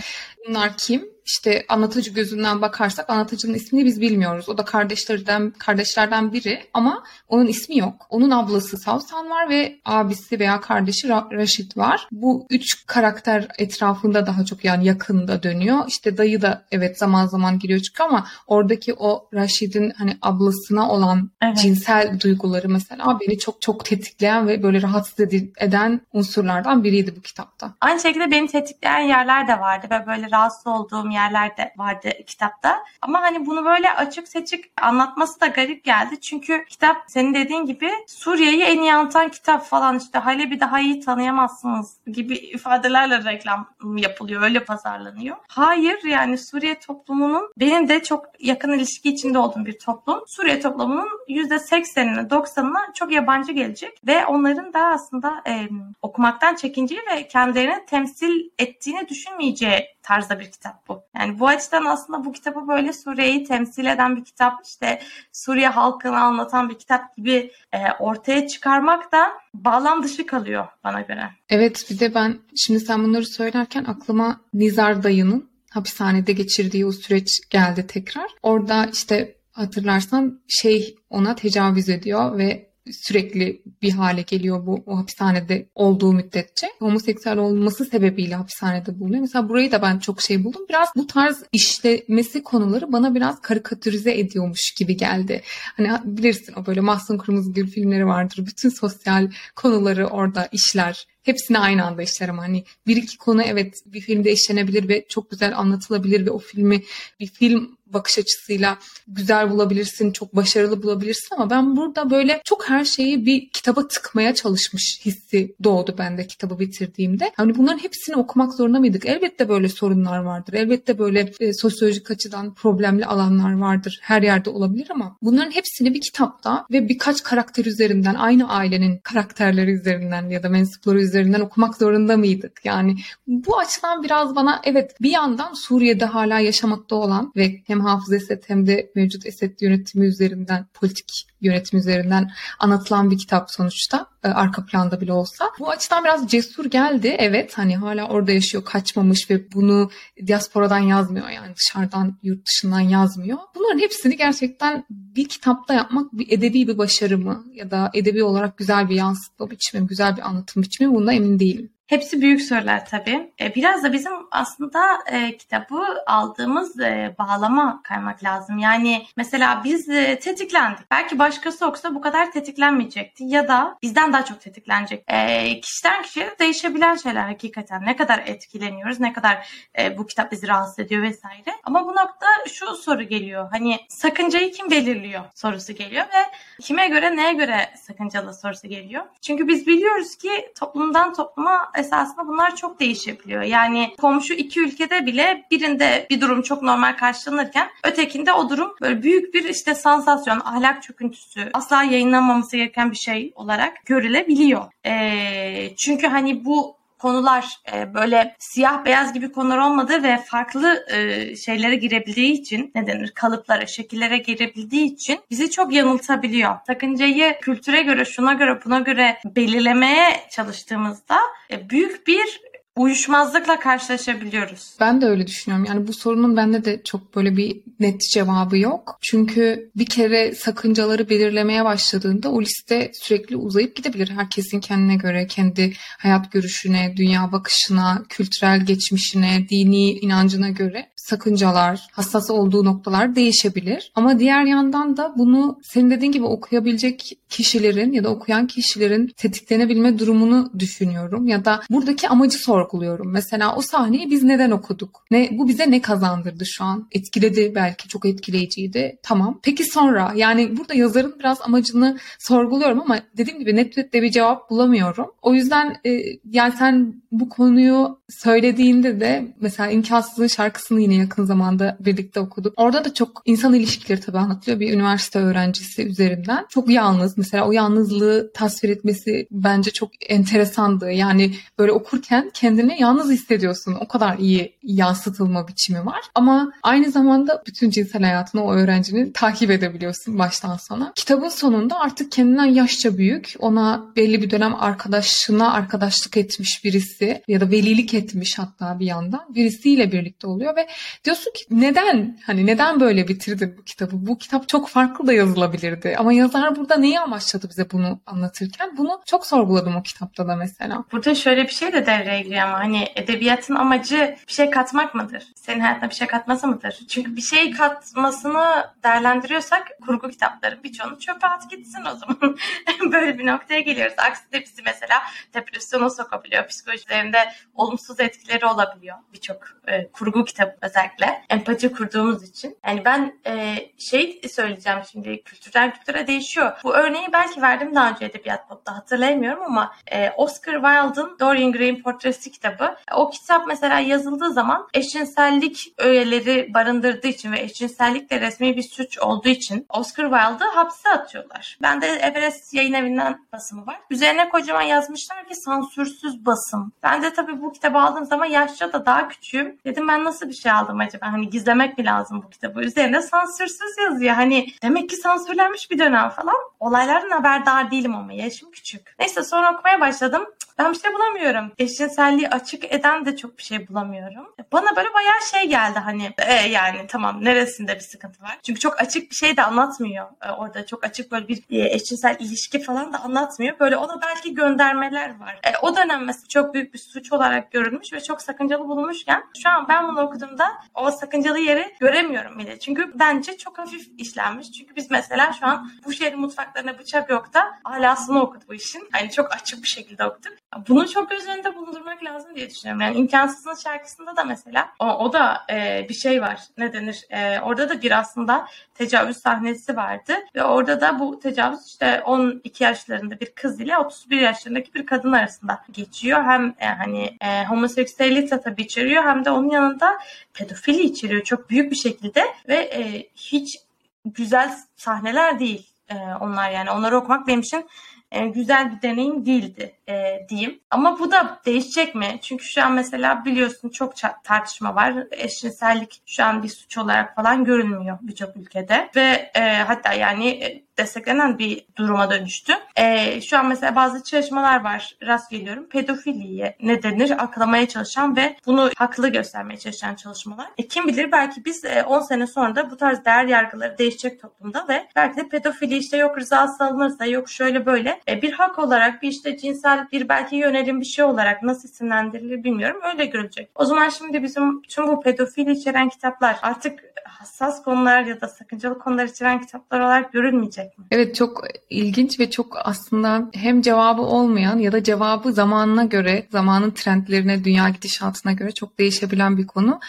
Bunlar 0.48 0.78
kim? 0.78 1.19
İşte 1.30 1.66
anlatıcı 1.70 2.14
gözünden 2.14 2.62
bakarsak 2.62 3.10
anlatıcının 3.10 3.54
ismini 3.54 3.86
biz 3.86 4.02
bilmiyoruz. 4.02 4.50
O 4.50 4.58
da 4.58 4.66
kardeşlerden 4.66 5.52
kardeşlerden 5.52 6.34
biri 6.34 6.64
ama 6.74 7.04
onun 7.28 7.46
ismi 7.46 7.78
yok. 7.78 8.08
Onun 8.10 8.32
ablası 8.32 8.78
Savsan 8.78 9.30
var 9.30 9.50
ve 9.50 9.80
abisi 9.86 10.40
veya 10.40 10.62
kardeşi 10.62 11.08
Ra- 11.08 11.36
Raşit 11.36 11.78
var. 11.78 12.08
Bu 12.12 12.48
üç 12.50 12.86
karakter 12.86 13.48
etrafında 13.58 14.26
daha 14.26 14.46
çok 14.46 14.66
yani 14.66 14.86
yakında 14.86 15.44
dönüyor. 15.44 15.78
İşte 15.88 16.18
dayı 16.18 16.42
da 16.42 16.66
evet 16.72 16.98
zaman 16.98 17.26
zaman 17.26 17.60
giriyor 17.60 17.80
çıkıyor 17.80 18.10
ama 18.10 18.28
oradaki 18.48 18.94
o 18.94 19.30
Raşit'in 19.34 19.90
hani 19.98 20.18
ablasına 20.22 20.90
olan 20.92 21.30
evet. 21.42 21.58
cinsel 21.58 22.20
duyguları 22.20 22.70
mesela 22.70 23.20
beni 23.22 23.38
çok 23.38 23.62
çok 23.62 23.86
tetikleyen 23.86 24.48
ve 24.48 24.64
böyle 24.64 24.82
rahatsız 24.82 25.20
eden 25.60 26.02
unsurlardan 26.14 26.84
biriydi 26.84 27.16
bu 27.18 27.22
kitapta. 27.22 27.74
Aynı 27.82 28.00
şekilde 28.00 28.32
beni 28.32 28.48
tetikleyen 28.48 29.00
yerler 29.00 29.48
de 29.48 29.60
vardı 29.60 29.88
ve 29.92 30.08
böyle 30.08 30.32
rahatsız 30.32 30.68
olduğum 30.68 31.12
yerler 31.20 31.58
de 31.58 31.74
vardı 31.78 32.10
kitapta. 32.28 32.84
Ama 33.02 33.22
hani 33.22 33.46
bunu 33.46 33.66
böyle 33.66 33.94
açık 33.94 34.28
seçik 34.28 34.66
anlatması 34.82 35.42
da 35.42 35.48
garip 35.48 35.84
geldi. 35.84 36.22
Çünkü 36.22 36.66
kitap 36.70 36.98
senin 37.08 37.34
dediğin 37.34 37.66
gibi 37.66 37.92
Suriye'yi 38.08 38.64
en 38.64 38.82
iyi 38.82 38.94
anlatan 38.94 39.30
kitap 39.30 39.66
falan 39.66 39.98
işte 39.98 40.20
Halep'i 40.20 40.60
daha 40.60 40.80
iyi 40.80 41.00
tanıyamazsınız 41.00 41.98
gibi 42.08 42.36
ifadelerle 42.36 43.24
reklam 43.24 43.70
yapılıyor. 43.96 44.42
Öyle 44.42 44.64
pazarlanıyor. 44.64 45.38
Hayır 45.48 46.04
yani 46.04 46.38
Suriye 46.38 46.80
toplumunun 46.80 47.52
benim 47.60 47.90
de 47.90 48.04
çok 48.04 48.26
yakın 48.40 48.72
ilişki 48.72 49.10
içinde 49.10 49.38
olduğum 49.38 49.66
bir 49.66 49.80
toplum. 49.80 50.24
Suriye 50.28 50.60
toplumunun 50.60 51.10
%80'ine 51.30 52.30
90'ına 52.30 52.94
çok 52.94 53.12
yabancı 53.12 53.52
gelecek 53.52 54.02
ve 54.08 54.26
onların 54.26 54.74
da 54.74 54.80
aslında 54.80 55.42
e, 55.48 55.70
okumaktan 56.02 56.56
çekinceği 56.56 57.02
ve 57.12 57.28
kendilerini 57.28 57.86
temsil 57.86 58.50
ettiğini 58.60 59.10
düşünmeyeceği 59.10 59.86
tarzda 60.04 60.40
bir 60.40 60.52
kitap 60.52 60.88
bu. 60.88 60.99
Yani 61.20 61.40
bu 61.40 61.48
açıdan 61.48 61.86
aslında 61.86 62.26
bu 62.26 62.32
kitabı 62.32 62.68
böyle 62.68 62.94
Suriye'yi 62.94 63.44
temsil 63.44 63.86
eden 63.86 64.16
bir 64.16 64.26
kitap, 64.26 64.54
işte 64.66 65.02
Suriye 65.32 65.68
halkını 65.68 66.20
anlatan 66.20 66.70
bir 66.70 66.78
kitap 66.78 67.16
gibi 67.18 67.52
e, 67.74 67.78
ortaya 68.00 68.48
çıkarmak 68.48 69.12
da 69.12 69.32
bağlam 69.54 70.04
dışı 70.04 70.26
kalıyor 70.26 70.68
bana 70.84 71.02
göre. 71.02 71.30
Evet 71.50 71.86
bir 71.90 72.00
de 72.00 72.16
ben 72.16 72.38
şimdi 72.56 72.80
sen 72.80 73.04
bunları 73.04 73.26
söylerken 73.26 73.84
aklıma 73.84 74.42
Nizar 74.54 75.04
dayının 75.04 75.50
hapishanede 75.70 76.34
geçirdiği 76.34 76.86
o 76.86 76.92
süreç 76.92 77.28
geldi 77.50 77.88
tekrar. 77.88 78.32
Orada 78.44 78.86
işte 78.94 79.36
hatırlarsan 79.52 80.42
şey 80.48 80.96
ona 81.10 81.36
tecavüz 81.36 81.90
ediyor 81.90 82.38
ve 82.38 82.69
sürekli 82.94 83.62
bir 83.82 83.92
hale 83.92 84.22
geliyor 84.22 84.66
bu 84.66 84.84
o 84.86 84.98
hapishanede 84.98 85.70
olduğu 85.76 86.14
müddetçe. 86.14 86.68
Homoseksüel 86.80 87.38
olması 87.38 87.86
sebebiyle 87.86 88.36
hapishanede 88.36 89.00
bulunuyor. 89.00 89.22
Mesela 89.22 89.50
burayı 89.50 89.72
da 89.72 89.82
ben 89.82 90.00
çok 90.00 90.22
şey 90.22 90.44
buldum. 90.44 90.66
Biraz 90.70 90.90
bu 90.96 91.08
tarz 91.08 91.44
işlemesi 91.52 92.44
konuları 92.44 92.92
bana 92.92 93.16
biraz 93.16 93.42
karikatürize 93.42 94.20
ediyormuş 94.20 94.74
gibi 94.78 94.98
geldi. 94.98 95.42
Hani 95.78 95.90
bilirsin 96.06 96.54
o 96.54 96.66
böyle 96.66 96.82
Mahsun 96.82 97.18
Kırmızıgül 97.18 97.68
filmleri 97.68 98.08
vardır. 98.08 98.46
Bütün 98.46 98.70
sosyal 98.70 99.32
konuları 99.56 100.08
orada 100.08 100.48
işler 100.52 101.06
hepsini 101.24 101.60
aynı 101.60 101.86
anda 101.86 102.02
işlerim. 102.02 102.38
Hani 102.38 102.64
bir 102.88 102.96
iki 102.96 103.18
konu 103.18 103.44
evet 103.44 103.74
bir 103.86 104.02
filmde 104.02 104.32
işlenebilir 104.32 104.90
ve 104.90 105.06
çok 105.10 105.32
güzel 105.32 105.58
anlatılabilir 105.58 106.26
ve 106.26 106.32
o 106.32 106.40
filmi 106.40 106.84
bir 107.20 107.28
film 107.28 107.78
bakış 107.94 108.20
açısıyla 108.20 108.78
güzel 109.08 109.52
bulabilirsin, 109.52 110.12
çok 110.12 110.36
başarılı 110.36 110.84
bulabilirsin 110.84 111.36
ama 111.36 111.50
ben 111.50 111.78
burada 111.78 112.10
böyle 112.10 112.42
çok 112.46 112.70
her 112.70 112.86
şeyi 112.86 113.26
bir 113.26 113.50
kitaba 113.50 113.88
tıkmaya 113.88 114.36
çalışmış 114.36 115.02
hissi 115.06 115.56
doğdu 115.64 115.96
bende 115.98 116.28
kitabı 116.28 116.60
bitirdiğimde. 116.60 117.32
Hani 117.36 117.58
bunların 117.58 117.78
hepsini 117.84 118.16
okumak 118.16 118.54
zorunda 118.54 118.80
mıydık? 118.80 119.06
Elbette 119.06 119.50
böyle 119.50 119.70
sorunlar 119.70 120.20
vardır. 120.20 120.54
Elbette 120.54 121.00
böyle 121.00 121.34
e, 121.40 121.54
sosyolojik 121.54 122.12
açıdan 122.12 122.54
problemli 122.54 123.06
alanlar 123.06 123.58
vardır. 123.58 124.00
Her 124.02 124.22
yerde 124.22 124.50
olabilir 124.50 124.88
ama 124.90 125.18
bunların 125.22 125.52
hepsini 125.52 125.94
bir 125.94 126.02
kitapta 126.02 126.66
ve 126.72 126.90
birkaç 126.90 127.24
karakter 127.24 127.66
üzerinden, 127.66 128.16
aynı 128.16 128.50
ailenin 128.50 129.00
karakterleri 129.04 129.72
üzerinden 129.72 130.30
ya 130.30 130.44
da 130.44 130.50
mensupları 130.50 131.02
üzerinden 131.02 131.40
okumak 131.40 131.78
zorunda 131.78 132.18
mıydık? 132.18 132.66
Yani 132.66 132.96
bu 133.28 133.58
açıdan 133.58 134.04
biraz 134.04 134.36
bana 134.36 134.62
evet 134.64 134.96
bir 135.02 135.12
yandan 135.12 135.54
Suriye'de 135.54 136.06
hala 136.06 136.40
yaşamakta 136.40 136.96
olan 136.96 137.32
ve 137.36 137.62
hem 137.68 137.79
hem 137.80 137.86
hafız 137.86 138.14
Esed 138.14 138.44
hem 138.48 138.68
de 138.68 138.92
mevcut 138.96 139.26
Esed 139.26 139.62
yönetimi 139.62 140.06
üzerinden, 140.06 140.68
politik 140.74 141.28
yönetim 141.42 141.80
üzerinden 141.80 142.32
anlatılan 142.60 143.12
bir 143.12 143.18
kitap 143.18 143.52
sonuçta 143.52 144.08
e, 144.24 144.28
arka 144.28 144.66
planda 144.66 145.02
bile 145.02 145.14
olsa. 145.14 145.46
Bu 145.60 145.70
açıdan 145.70 146.04
biraz 146.04 146.28
cesur 146.28 146.66
geldi. 146.66 147.16
Evet 147.20 147.58
hani 147.58 147.78
hala 147.78 148.08
orada 148.08 148.32
yaşıyor, 148.32 148.66
kaçmamış 148.66 149.30
ve 149.30 149.52
bunu 149.52 149.90
diasporadan 150.28 150.80
yazmıyor 150.80 151.30
yani 151.30 151.56
dışarıdan, 151.56 152.18
yurt 152.24 152.48
dışından 152.48 152.80
yazmıyor. 152.80 153.38
Bunların 153.56 153.80
hepsini 153.80 154.18
gerçekten 154.18 154.86
bir 154.90 155.30
kitapta 155.30 155.74
yapmak 155.74 156.14
bir 156.14 156.38
edebi 156.38 156.68
bir 156.68 156.78
başarı 156.78 157.18
mı 157.18 157.44
ya 157.54 157.72
da 157.72 157.92
edebi 157.94 158.24
olarak 158.24 158.58
güzel 158.58 158.90
bir 158.90 158.96
yansıtma 158.96 159.52
biçimi, 159.52 159.88
güzel 159.88 160.18
bir 160.18 160.28
anlatım 160.28 160.64
biçimi 160.64 160.94
bundan 160.94 161.16
emin 161.16 161.40
değilim. 161.40 161.70
Hepsi 161.90 162.22
büyük 162.22 162.42
sorular 162.42 162.86
tabii. 162.86 163.32
E, 163.42 163.56
biraz 163.56 163.84
da 163.84 163.94
bizim 163.94 164.12
aslında 164.32 164.80
e, 165.12 165.38
kitabı 165.38 166.04
aldığımız 166.08 166.80
e, 166.80 167.16
bağlama 167.20 167.82
kaymak 167.84 168.24
lazım. 168.24 168.58
Yani 168.58 169.06
mesela 169.18 169.62
biz 169.64 169.90
e, 169.90 170.20
tetiklendik. 170.20 170.92
Belki 170.92 171.20
başkası 171.20 171.66
okusa 171.66 171.96
bu 171.96 172.02
kadar 172.02 172.32
tetiklenmeyecekti 172.32 173.24
ya 173.24 173.48
da 173.48 173.78
bizden 173.82 174.14
daha 174.14 174.26
çok 174.26 174.42
tetiklenecek. 174.42 175.04
E, 175.08 175.60
kişiden 175.62 176.04
kişiye 176.04 176.36
değişebilen 176.40 176.96
şeyler 176.96 177.28
hakikaten. 177.28 177.86
Ne 177.86 177.96
kadar 177.96 178.24
etkileniyoruz, 178.26 179.00
ne 179.00 179.14
kadar 179.14 179.48
e, 179.80 179.98
bu 179.98 180.06
kitap 180.08 180.32
bizi 180.32 180.48
rahatsız 180.48 180.80
ediyor 180.80 181.04
vesaire. 181.04 181.56
Ama 181.64 181.86
bu 181.86 181.90
nokta 181.90 182.28
şu 182.48 182.76
soru 182.76 183.04
geliyor. 183.04 183.48
Hani 183.52 183.80
sakıncayı 183.90 184.52
kim 184.52 184.72
belirliyor 184.72 185.24
sorusu 185.36 185.74
geliyor 185.74 186.06
ve 186.06 186.32
kime 186.62 186.88
göre 186.88 187.16
neye 187.16 187.34
göre 187.34 187.70
sakıncalı 187.82 188.34
sorusu 188.34 188.68
geliyor. 188.68 189.04
Çünkü 189.22 189.48
biz 189.48 189.68
biliyoruz 189.68 190.16
ki 190.16 190.52
toplumdan 190.60 191.14
topluma 191.14 191.72
esasında 191.80 192.28
bunlar 192.28 192.56
çok 192.56 192.80
değişebiliyor. 192.80 193.42
Yani 193.42 193.96
komşu 194.02 194.34
iki 194.34 194.62
ülkede 194.62 195.06
bile 195.06 195.46
birinde 195.52 196.08
bir 196.10 196.22
durum 196.22 196.42
çok 196.42 196.62
normal 196.62 196.98
karşılanırken 196.98 197.70
ötekinde 197.84 198.34
o 198.34 198.50
durum 198.50 198.76
böyle 198.82 199.04
büyük 199.04 199.34
bir 199.34 199.44
işte 199.44 199.76
sansasyon, 199.76 200.40
ahlak 200.40 200.84
çöküntüsü, 200.84 201.50
asla 201.54 201.84
yayınlanmaması 201.84 202.58
gereken 202.58 202.92
bir 202.92 202.96
şey 202.96 203.32
olarak 203.36 203.86
görülebiliyor. 203.86 204.66
Ee, 204.86 205.76
çünkü 205.78 206.08
hani 206.08 206.46
bu 206.46 206.79
konular 207.00 207.60
e, 207.74 207.94
böyle 207.94 208.36
siyah 208.40 208.86
beyaz 208.86 209.14
gibi 209.14 209.32
konular 209.32 209.58
olmadığı 209.58 210.04
ve 210.04 210.18
farklı 210.18 210.86
e, 210.92 211.36
şeylere 211.36 211.76
girebildiği 211.76 212.32
için 212.32 212.72
ne 212.76 212.88
denir 212.88 213.12
kalıplara, 213.12 213.66
şekillere 213.66 214.18
girebildiği 214.18 214.94
için 214.94 215.20
bizi 215.30 215.52
çok 215.52 215.74
yanıltabiliyor. 215.74 216.56
Sakıncayı 216.68 217.40
kültüre 217.42 217.82
göre, 217.82 218.06
şuna 218.06 218.34
göre, 218.34 218.60
buna 218.66 218.80
göre 218.80 219.18
belirlemeye 219.26 220.22
çalıştığımızda 220.30 221.20
e, 221.52 221.70
büyük 221.70 222.08
bir 222.08 222.42
uyuşmazlıkla 222.80 223.60
karşılaşabiliyoruz. 223.60 224.74
Ben 224.80 225.02
de 225.02 225.06
öyle 225.06 225.28
düşünüyorum. 225.28 225.66
Yani 225.66 225.88
bu 225.88 225.94
sorunun 225.94 226.38
bende 226.38 226.66
de 226.66 226.82
çok 226.84 227.16
böyle 227.16 227.38
bir 227.38 227.62
net 227.80 228.02
cevabı 228.02 228.58
yok. 228.58 228.98
Çünkü 229.02 229.72
bir 229.76 229.86
kere 229.86 230.36
sakıncaları 230.36 231.10
belirlemeye 231.10 231.66
başladığında 231.66 232.32
o 232.32 232.42
liste 232.42 232.92
sürekli 232.94 233.36
uzayıp 233.36 233.76
gidebilir. 233.76 234.10
Herkesin 234.10 234.60
kendine 234.60 234.96
göre, 234.96 235.28
kendi 235.28 235.74
hayat 235.98 236.32
görüşüne, 236.32 236.94
dünya 236.98 237.32
bakışına, 237.32 238.04
kültürel 238.10 238.66
geçmişine, 238.66 239.48
dini 239.50 239.92
inancına 239.92 240.50
göre 240.50 240.90
sakıncalar, 240.96 241.88
hassas 241.92 242.30
olduğu 242.30 242.66
noktalar 242.66 243.16
değişebilir. 243.16 243.92
Ama 243.96 244.20
diğer 244.20 244.46
yandan 244.46 244.98
da 244.98 245.14
bunu 245.18 245.60
senin 245.64 245.90
dediğin 245.92 246.12
gibi 246.12 246.26
okuyabilecek 246.26 247.18
kişilerin 247.30 247.92
ya 247.92 248.04
da 248.04 248.10
okuyan 248.10 248.48
kişilerin 248.48 249.08
tetiklenebilme 249.18 250.00
durumunu 250.00 250.52
düşünüyorum. 250.60 251.28
Ya 251.28 251.46
da 251.46 251.62
buradaki 251.70 252.10
amacı 252.10 252.38
sorguluyorum. 252.70 253.12
Mesela 253.12 253.56
o 253.56 253.62
sahneyi 253.62 254.12
biz 254.12 254.24
neden 254.24 254.52
okuduk? 254.52 255.06
Ne 255.12 255.30
Bu 255.32 255.48
bize 255.48 255.72
ne 255.72 255.82
kazandırdı 255.82 256.46
şu 256.46 256.64
an? 256.64 256.88
Etkiledi 256.92 257.52
belki 257.56 257.88
çok 257.88 258.06
etkileyiciydi. 258.06 258.98
Tamam. 259.04 259.40
Peki 259.44 259.64
sonra 259.64 260.14
yani 260.16 260.58
burada 260.58 260.74
yazarın 260.74 261.16
biraz 261.20 261.42
amacını 261.42 261.98
sorguluyorum 262.20 262.82
ama 262.82 263.00
dediğim 263.18 263.40
gibi 263.40 263.56
net 263.56 263.78
net 263.78 263.94
bir 263.94 264.12
cevap 264.12 264.50
bulamıyorum. 264.50 265.12
O 265.22 265.34
yüzden 265.34 265.76
e, 265.86 266.02
yani 266.32 266.54
sen 266.60 266.94
bu 267.12 267.30
konuyu 267.30 268.00
söylediğinde 268.10 269.00
de 269.00 269.34
mesela 269.42 269.70
İmkansızlığın 269.70 270.28
şarkısını 270.28 270.82
yine 270.82 270.96
yakın 270.96 271.26
zamanda 271.26 271.78
birlikte 271.80 272.20
okuduk. 272.20 272.54
Orada 272.58 272.86
da 272.86 272.94
çok 272.94 273.22
insan 273.26 273.54
ilişkileri 273.54 274.02
tabii 274.02 274.18
anlatılıyor 274.18 274.60
bir 274.60 274.74
üniversite 274.74 275.20
öğrencisi 275.20 275.84
üzerinden. 275.84 276.46
Çok 276.50 276.70
yalnız 276.70 277.18
mesela 277.18 277.48
o 277.48 277.52
yalnızlığı 277.52 278.32
tasvir 278.34 278.70
etmesi 278.70 279.28
bence 279.32 279.72
çok 279.72 279.90
enteresandı. 280.10 280.92
Yani 280.92 281.32
böyle 281.60 281.72
okurken 281.72 282.30
kendini 282.60 282.82
yalnız 282.82 283.12
hissediyorsun. 283.12 283.78
O 283.82 283.88
kadar 283.88 284.18
iyi 284.18 284.58
yansıtılma 284.64 285.48
biçimi 285.48 285.86
var. 285.86 286.02
Ama 286.16 286.52
aynı 286.64 286.92
zamanda 286.92 287.44
bütün 287.48 287.70
cinsel 287.70 288.04
hayatını 288.04 288.44
o 288.44 288.54
öğrencinin 288.54 289.12
takip 289.12 289.52
edebiliyorsun 289.52 290.20
baştan 290.20 290.58
sona. 290.58 290.94
Kitabın 290.96 291.30
sonunda 291.30 291.80
artık 291.80 292.12
kendinden 292.12 292.46
yaşça 292.46 292.98
büyük, 292.98 293.36
ona 293.40 293.86
belli 293.96 294.22
bir 294.22 294.30
dönem 294.30 294.56
arkadaşına 294.56 295.54
arkadaşlık 295.54 296.18
etmiş 296.18 296.64
birisi 296.64 297.24
ya 297.28 297.42
da 297.42 297.52
velilik 297.52 297.94
etmiş 297.94 298.40
hatta 298.40 298.80
bir 298.80 298.86
yandan 298.86 299.36
birisiyle 299.36 299.92
birlikte 299.92 300.28
oluyor 300.28 300.56
ve 300.56 300.68
diyorsun 301.06 301.32
ki 301.32 301.46
neden 301.52 302.20
hani 302.26 302.46
neden 302.46 302.80
böyle 302.80 303.08
bitirdin 303.08 303.56
bu 303.58 303.64
kitabı? 303.64 303.92
Bu 303.94 304.18
kitap 304.18 304.50
çok 304.50 304.70
farklı 304.70 305.08
da 305.08 305.14
yazılabilirdi 305.14 305.96
ama 305.98 306.14
yazar 306.14 306.56
burada 306.56 306.76
neyi 306.76 307.00
amaçladı 307.00 307.50
bize 307.50 307.72
bunu 307.72 308.00
anlatırken? 308.06 308.78
Bunu 308.78 309.02
çok 309.06 309.28
sorguladım 309.28 309.76
o 309.76 309.84
kitapta 309.84 310.28
da 310.28 310.36
mesela. 310.36 310.84
Burada 310.92 311.16
şöyle 311.16 311.44
bir 311.44 311.54
şey 311.54 311.74
de 311.74 311.86
devreye 311.86 312.22
giriyor 312.22 312.39
ama 312.44 312.60
hani 312.60 312.88
edebiyatın 312.96 313.56
amacı 313.56 314.16
bir 314.28 314.34
şey 314.34 314.50
katmak 314.50 314.96
mıdır? 314.96 315.24
Senin 315.36 315.60
hayatına 315.60 315.90
bir 315.90 315.96
şey 315.96 316.08
katması 316.08 316.48
mıdır? 316.48 316.80
Çünkü 316.90 317.16
bir 317.16 317.22
şey 317.22 317.52
katmasını 317.52 318.70
değerlendiriyorsak 318.84 319.68
kurgu 319.86 320.10
kitapları 320.10 320.64
birçoğunu 320.64 321.00
çöpe 321.00 321.28
at 321.28 321.50
gitsin 321.50 321.86
o 321.86 321.96
zaman. 321.96 322.38
böyle 322.92 323.20
bir 323.20 323.26
noktaya 323.26 323.60
geliyoruz. 323.60 323.96
Aksi 323.98 324.32
de 324.32 324.42
bizi 324.42 324.62
mesela 324.62 325.02
depresyona 325.34 325.90
sokabiliyor. 325.90 326.48
Psikolojilerinde 326.48 327.18
olumsuz 327.56 328.00
etkileri 328.00 328.46
olabiliyor. 328.46 328.98
Birçok 329.14 329.48
e, 329.68 329.92
kurgu 329.92 330.26
kitabı 330.26 330.56
özellikle. 330.62 331.26
Empati 331.30 331.72
kurduğumuz 331.72 332.24
için. 332.24 332.58
Yani 332.66 332.86
ben 332.86 333.20
e, 333.26 333.56
şey 333.78 334.22
söyleyeceğim 334.30 334.80
şimdi 334.92 335.24
kültürden 335.24 335.74
kültüre 335.74 336.08
değişiyor. 336.08 336.52
Bu 336.64 336.74
örneği 336.74 337.08
belki 337.14 337.42
verdim 337.42 337.76
daha 337.76 337.90
önce 337.90 338.06
Edebiyat 338.06 338.50
Pod'da 338.50 338.76
hatırlayamıyorum 338.76 339.44
ama 339.44 339.76
e, 339.92 340.10
Oscar 340.10 340.54
Wilde'ın 340.54 341.20
Dorian 341.20 341.52
Gray'in 341.52 341.84
portresi 341.84 342.29
kitabı. 342.32 342.76
O 342.96 343.10
kitap 343.10 343.48
mesela 343.48 343.80
yazıldığı 343.80 344.34
zaman 344.34 344.68
eşcinsellik 344.74 345.74
öğeleri 345.78 346.54
barındırdığı 346.54 347.08
için 347.08 347.32
ve 347.32 347.40
eşcinsellik 347.40 348.10
de 348.10 348.22
resmi 348.22 348.58
bir 348.58 348.64
suç 348.64 349.00
olduğu 349.00 349.30
için 349.30 349.66
Oscar 349.70 350.04
Wilde'ı 350.04 350.48
hapse 350.48 350.90
atıyorlar. 350.90 351.58
Ben 351.62 351.82
de 351.82 351.88
Everest 351.88 352.54
yayın 352.54 352.74
evinden 352.74 353.20
basımı 353.34 353.66
var. 353.66 353.80
Üzerine 353.90 354.30
kocaman 354.30 354.62
yazmışlar 354.62 355.28
ki 355.28 355.36
sansürsüz 355.36 356.26
basım. 356.26 356.72
Ben 356.84 357.04
de 357.04 357.14
tabii 357.14 357.42
bu 357.42 357.52
kitabı 357.52 357.78
aldığım 357.78 358.06
zaman 358.06 358.26
yaşça 358.26 358.74
da 358.74 358.86
daha 358.86 359.08
küçüğüm. 359.08 359.58
Dedim 359.66 359.88
ben 359.88 360.04
nasıl 360.04 360.28
bir 360.30 360.34
şey 360.34 360.52
aldım 360.52 360.80
acaba? 360.80 361.12
Hani 361.12 361.30
gizlemek 361.30 361.78
mi 361.78 361.86
lazım 361.86 362.24
bu 362.26 362.30
kitabı? 362.30 362.62
Üzerinde 362.62 363.02
sansürsüz 363.02 363.78
yazıyor. 363.84 364.14
Hani 364.16 364.48
demek 364.64 364.90
ki 364.90 364.96
sansürlenmiş 364.96 365.72
bir 365.72 365.80
dönem 365.80 366.10
falan. 366.10 366.36
Olaylardan 366.60 367.10
haberdar 367.10 367.72
değilim 367.72 367.96
ama 367.96 368.14
yaşım 368.14 368.52
küçük. 368.52 368.96
Neyse 369.00 369.24
sonra 369.24 369.54
okumaya 369.54 369.80
başladım. 369.80 370.26
Ben 370.60 370.74
bir 370.74 370.80
şey 370.80 370.94
bulamıyorum. 370.94 371.52
Eşcinselliği 371.58 372.30
açık 372.30 372.74
eden 372.74 373.06
de 373.06 373.18
çok 373.18 373.38
bir 373.38 373.44
şey 373.44 373.68
bulamıyorum. 373.68 374.34
Bana 374.52 374.76
böyle 374.76 374.94
bayağı 374.94 375.22
şey 375.32 375.50
geldi 375.50 375.80
hani 375.80 376.14
e, 376.18 376.34
yani 376.34 376.88
tamam 376.88 377.26
neresinde 377.26 377.76
bir 377.76 377.80
sıkıntı 377.80 378.24
var. 378.24 378.40
Çünkü 378.44 378.60
çok 378.60 378.82
açık 378.82 379.12
bir 379.12 379.16
şey 379.16 379.38
de 379.38 379.44
anlatmıyor. 379.44 380.08
E, 380.22 380.32
orada 380.32 380.66
çok 380.66 380.84
açık 380.84 381.12
böyle 381.12 381.28
bir 381.28 381.38
e, 381.50 381.76
eşcinsel 381.76 382.18
ilişki 382.20 382.62
falan 382.62 382.94
da 382.94 383.00
anlatmıyor. 383.00 383.60
Böyle 383.60 383.78
ona 383.78 384.02
belki 384.02 384.34
göndermeler 384.34 385.20
var. 385.20 385.40
E, 385.44 385.58
o 385.62 385.76
dönem 385.76 386.06
mesela 386.06 386.28
çok 386.28 386.54
büyük 386.54 386.74
bir 386.74 386.80
suç 386.80 387.14
olarak 387.14 387.52
görülmüş 387.52 387.94
ve 387.94 388.04
çok 388.04 388.22
sakıncalı 388.22 388.68
bulunmuşken 388.68 389.24
şu 389.44 389.50
an 389.50 389.66
ben 389.70 389.88
bunu 389.88 390.02
okuduğumda 390.02 390.46
o 390.76 390.92
sakıncalı 390.92 391.40
yeri 391.40 391.76
göremiyorum 391.80 392.40
bile. 392.40 392.60
Çünkü 392.60 392.92
bence 393.00 393.38
çok 393.38 393.58
hafif 393.58 393.88
işlenmiş. 393.98 394.52
Çünkü 394.52 394.76
biz 394.76 394.92
mesela 394.92 395.34
şu 395.40 395.46
an 395.46 395.72
bu 395.86 395.94
şehrin 395.94 396.20
mutfaklarına 396.20 396.80
bıçak 396.80 397.10
yok 397.10 397.34
da 397.34 397.60
alasını 397.64 398.22
okuduk 398.22 398.50
bu 398.50 398.54
işin. 398.54 398.90
Hani 398.92 399.12
çok 399.12 399.34
açık 399.36 399.64
bir 399.64 399.68
şekilde 399.68 400.06
okuduk. 400.06 400.34
Bunu 400.68 400.90
çok 400.90 401.10
göz 401.12 401.28
önünde 401.28 401.56
bulundurmak 401.56 402.04
lazım 402.04 402.36
diye 402.36 402.50
düşünüyorum. 402.50 402.82
Yani 402.82 402.98
imkansızın 402.98 403.56
şarkısında 403.56 404.16
da 404.16 404.24
mesela 404.24 404.70
o, 404.80 404.86
o 404.86 405.14
da 405.14 405.42
e, 405.50 405.86
bir 405.90 405.94
şey 405.94 406.22
var. 406.22 406.40
Ne 406.58 406.74
denir? 406.74 407.06
E, 407.10 407.40
orada 407.40 407.70
da 407.70 407.82
bir 407.82 408.00
aslında 408.00 408.48
tecavüz 408.74 409.18
sahnesi 409.18 409.76
vardı 409.76 410.14
ve 410.36 410.44
orada 410.44 410.82
da 410.82 411.00
bu 411.00 411.20
tecavüz 411.20 411.66
işte 411.68 412.02
12 412.06 412.64
yaşlarında 412.64 413.20
bir 413.20 413.32
kız 413.36 413.60
ile 413.60 413.78
31 413.78 414.18
yaşlarındaki 414.18 414.74
bir 414.74 414.86
kadın 414.86 415.12
arasında 415.12 415.64
geçiyor. 415.72 416.24
Hem 416.24 416.56
e, 416.60 416.66
hani 416.66 417.18
e, 417.22 417.46
homoseksüelite 417.46 418.42
tabii 418.42 418.62
içeriyor 418.62 419.04
hem 419.04 419.26
de 419.26 419.32
onun 419.32 419.50
yanında 419.50 420.00
pedofili 420.34 420.82
içeriyor 420.82 421.24
çok 421.24 421.50
büyük 421.50 421.72
bir 421.72 421.78
şekilde 421.78 422.26
ve 422.48 422.56
e, 422.56 423.08
hiç 423.16 423.60
güzel 424.06 424.58
sahneler 424.76 425.40
değil 425.40 425.70
e, 425.90 425.96
onlar 426.22 426.52
yani 426.52 426.72
onları 426.72 426.98
okumak 426.98 427.28
benim 427.28 427.40
için 427.40 427.70
e, 428.12 428.28
güzel 428.28 428.72
bir 428.72 428.82
deneyim 428.82 429.26
değildi 429.26 429.76
e, 429.90 430.26
diyeyim. 430.30 430.60
Ama 430.70 431.00
bu 431.00 431.12
da 431.12 431.40
değişecek 431.46 431.96
mi? 431.96 432.20
Çünkü 432.22 432.46
şu 432.46 432.64
an 432.64 432.74
mesela 432.74 433.26
biliyorsun 433.26 433.70
çok 433.70 433.94
tartışma 434.24 434.76
var. 434.76 434.94
Eşcinsellik 435.12 436.02
şu 436.06 436.24
an 436.24 436.44
bir 436.44 436.50
suç 436.50 436.78
olarak 436.78 437.16
falan 437.16 437.44
görünmüyor 437.44 437.98
birçok 438.02 438.38
ülkede 438.38 438.90
ve 438.96 439.32
e, 439.36 439.42
hatta 439.68 439.94
yani 439.94 440.28
e, 440.30 440.64
desteklenen 440.80 441.40
bir 441.40 441.66
duruma 441.76 442.12
dönüştü. 442.12 442.54
E, 442.76 443.22
şu 443.22 443.38
an 443.38 443.48
mesela 443.48 443.76
bazı 443.76 444.04
çalışmalar 444.04 444.64
var 444.64 444.96
rast 445.02 445.32
geliyorum. 445.32 445.70
Pedofiliye 445.70 446.56
ne 446.62 446.84
denir 446.84 447.24
aklamaya 447.24 447.68
çalışan 447.68 448.16
ve 448.16 448.36
bunu 448.46 448.70
haklı 448.78 449.10
göstermeye 449.10 449.58
çalışan 449.58 449.96
çalışmalar. 449.96 450.48
E, 450.58 450.68
kim 450.68 450.88
bilir 450.88 451.12
belki 451.12 451.46
biz 451.46 451.66
e, 451.66 451.84
10 451.84 452.02
sene 452.02 452.28
sonra 452.28 452.56
da 452.56 452.72
bu 452.72 452.78
tarz 452.78 453.06
değer 453.06 453.26
yargıları 453.26 453.78
değişecek 453.78 454.22
toplumda 454.22 454.66
ve 454.70 454.88
belki 454.96 455.18
de 455.18 455.28
pedofili 455.28 455.78
işte 455.78 455.98
yok 455.98 456.18
rızası 456.18 456.64
alınırsa 456.64 457.06
yok 457.06 457.30
şöyle 457.30 457.66
böyle 457.66 458.00
e, 458.08 458.22
bir 458.22 458.32
hak 458.32 458.60
olarak 458.60 459.02
bir 459.02 459.08
işte 459.08 459.38
cinsel 459.38 459.88
bir 459.92 460.10
belki 460.10 460.36
yönelim 460.36 460.80
bir 460.80 460.86
şey 460.86 461.06
olarak 461.06 461.44
nasıl 461.44 461.70
isimlendirilir 461.70 462.44
bilmiyorum 462.44 462.82
öyle 462.84 463.06
görülecek. 463.06 463.50
O 463.56 463.66
zaman 463.66 463.90
şimdi 463.90 464.24
bizim 464.24 464.62
tüm 464.62 464.88
bu 464.88 465.02
pedofili 465.02 465.52
içeren 465.52 465.90
kitaplar 465.90 466.40
artık 466.42 466.84
hassas 467.10 467.64
konular 467.64 468.04
ya 468.04 468.22
da 468.22 468.28
sakıncalı 468.28 468.80
konular 468.80 469.06
içeren 469.06 469.42
kitaplar 469.42 469.80
olarak 469.80 470.14
görülmeyecek 470.14 470.78
mi? 470.78 470.86
Evet 470.92 471.16
çok 471.16 471.44
ilginç 471.70 472.20
ve 472.20 472.30
çok 472.30 472.58
aslında 472.64 473.30
hem 473.34 473.62
cevabı 473.62 474.02
olmayan 474.02 474.58
ya 474.58 474.72
da 474.72 474.84
cevabı 474.84 475.34
zamanına 475.34 475.84
göre, 475.84 476.28
zamanın 476.32 476.72
trendlerine, 476.72 477.44
dünya 477.44 477.70
gidişatına 477.70 478.32
göre 478.32 478.52
çok 478.52 478.80
değişebilen 478.80 479.38
bir 479.38 479.48
konu 479.48 479.80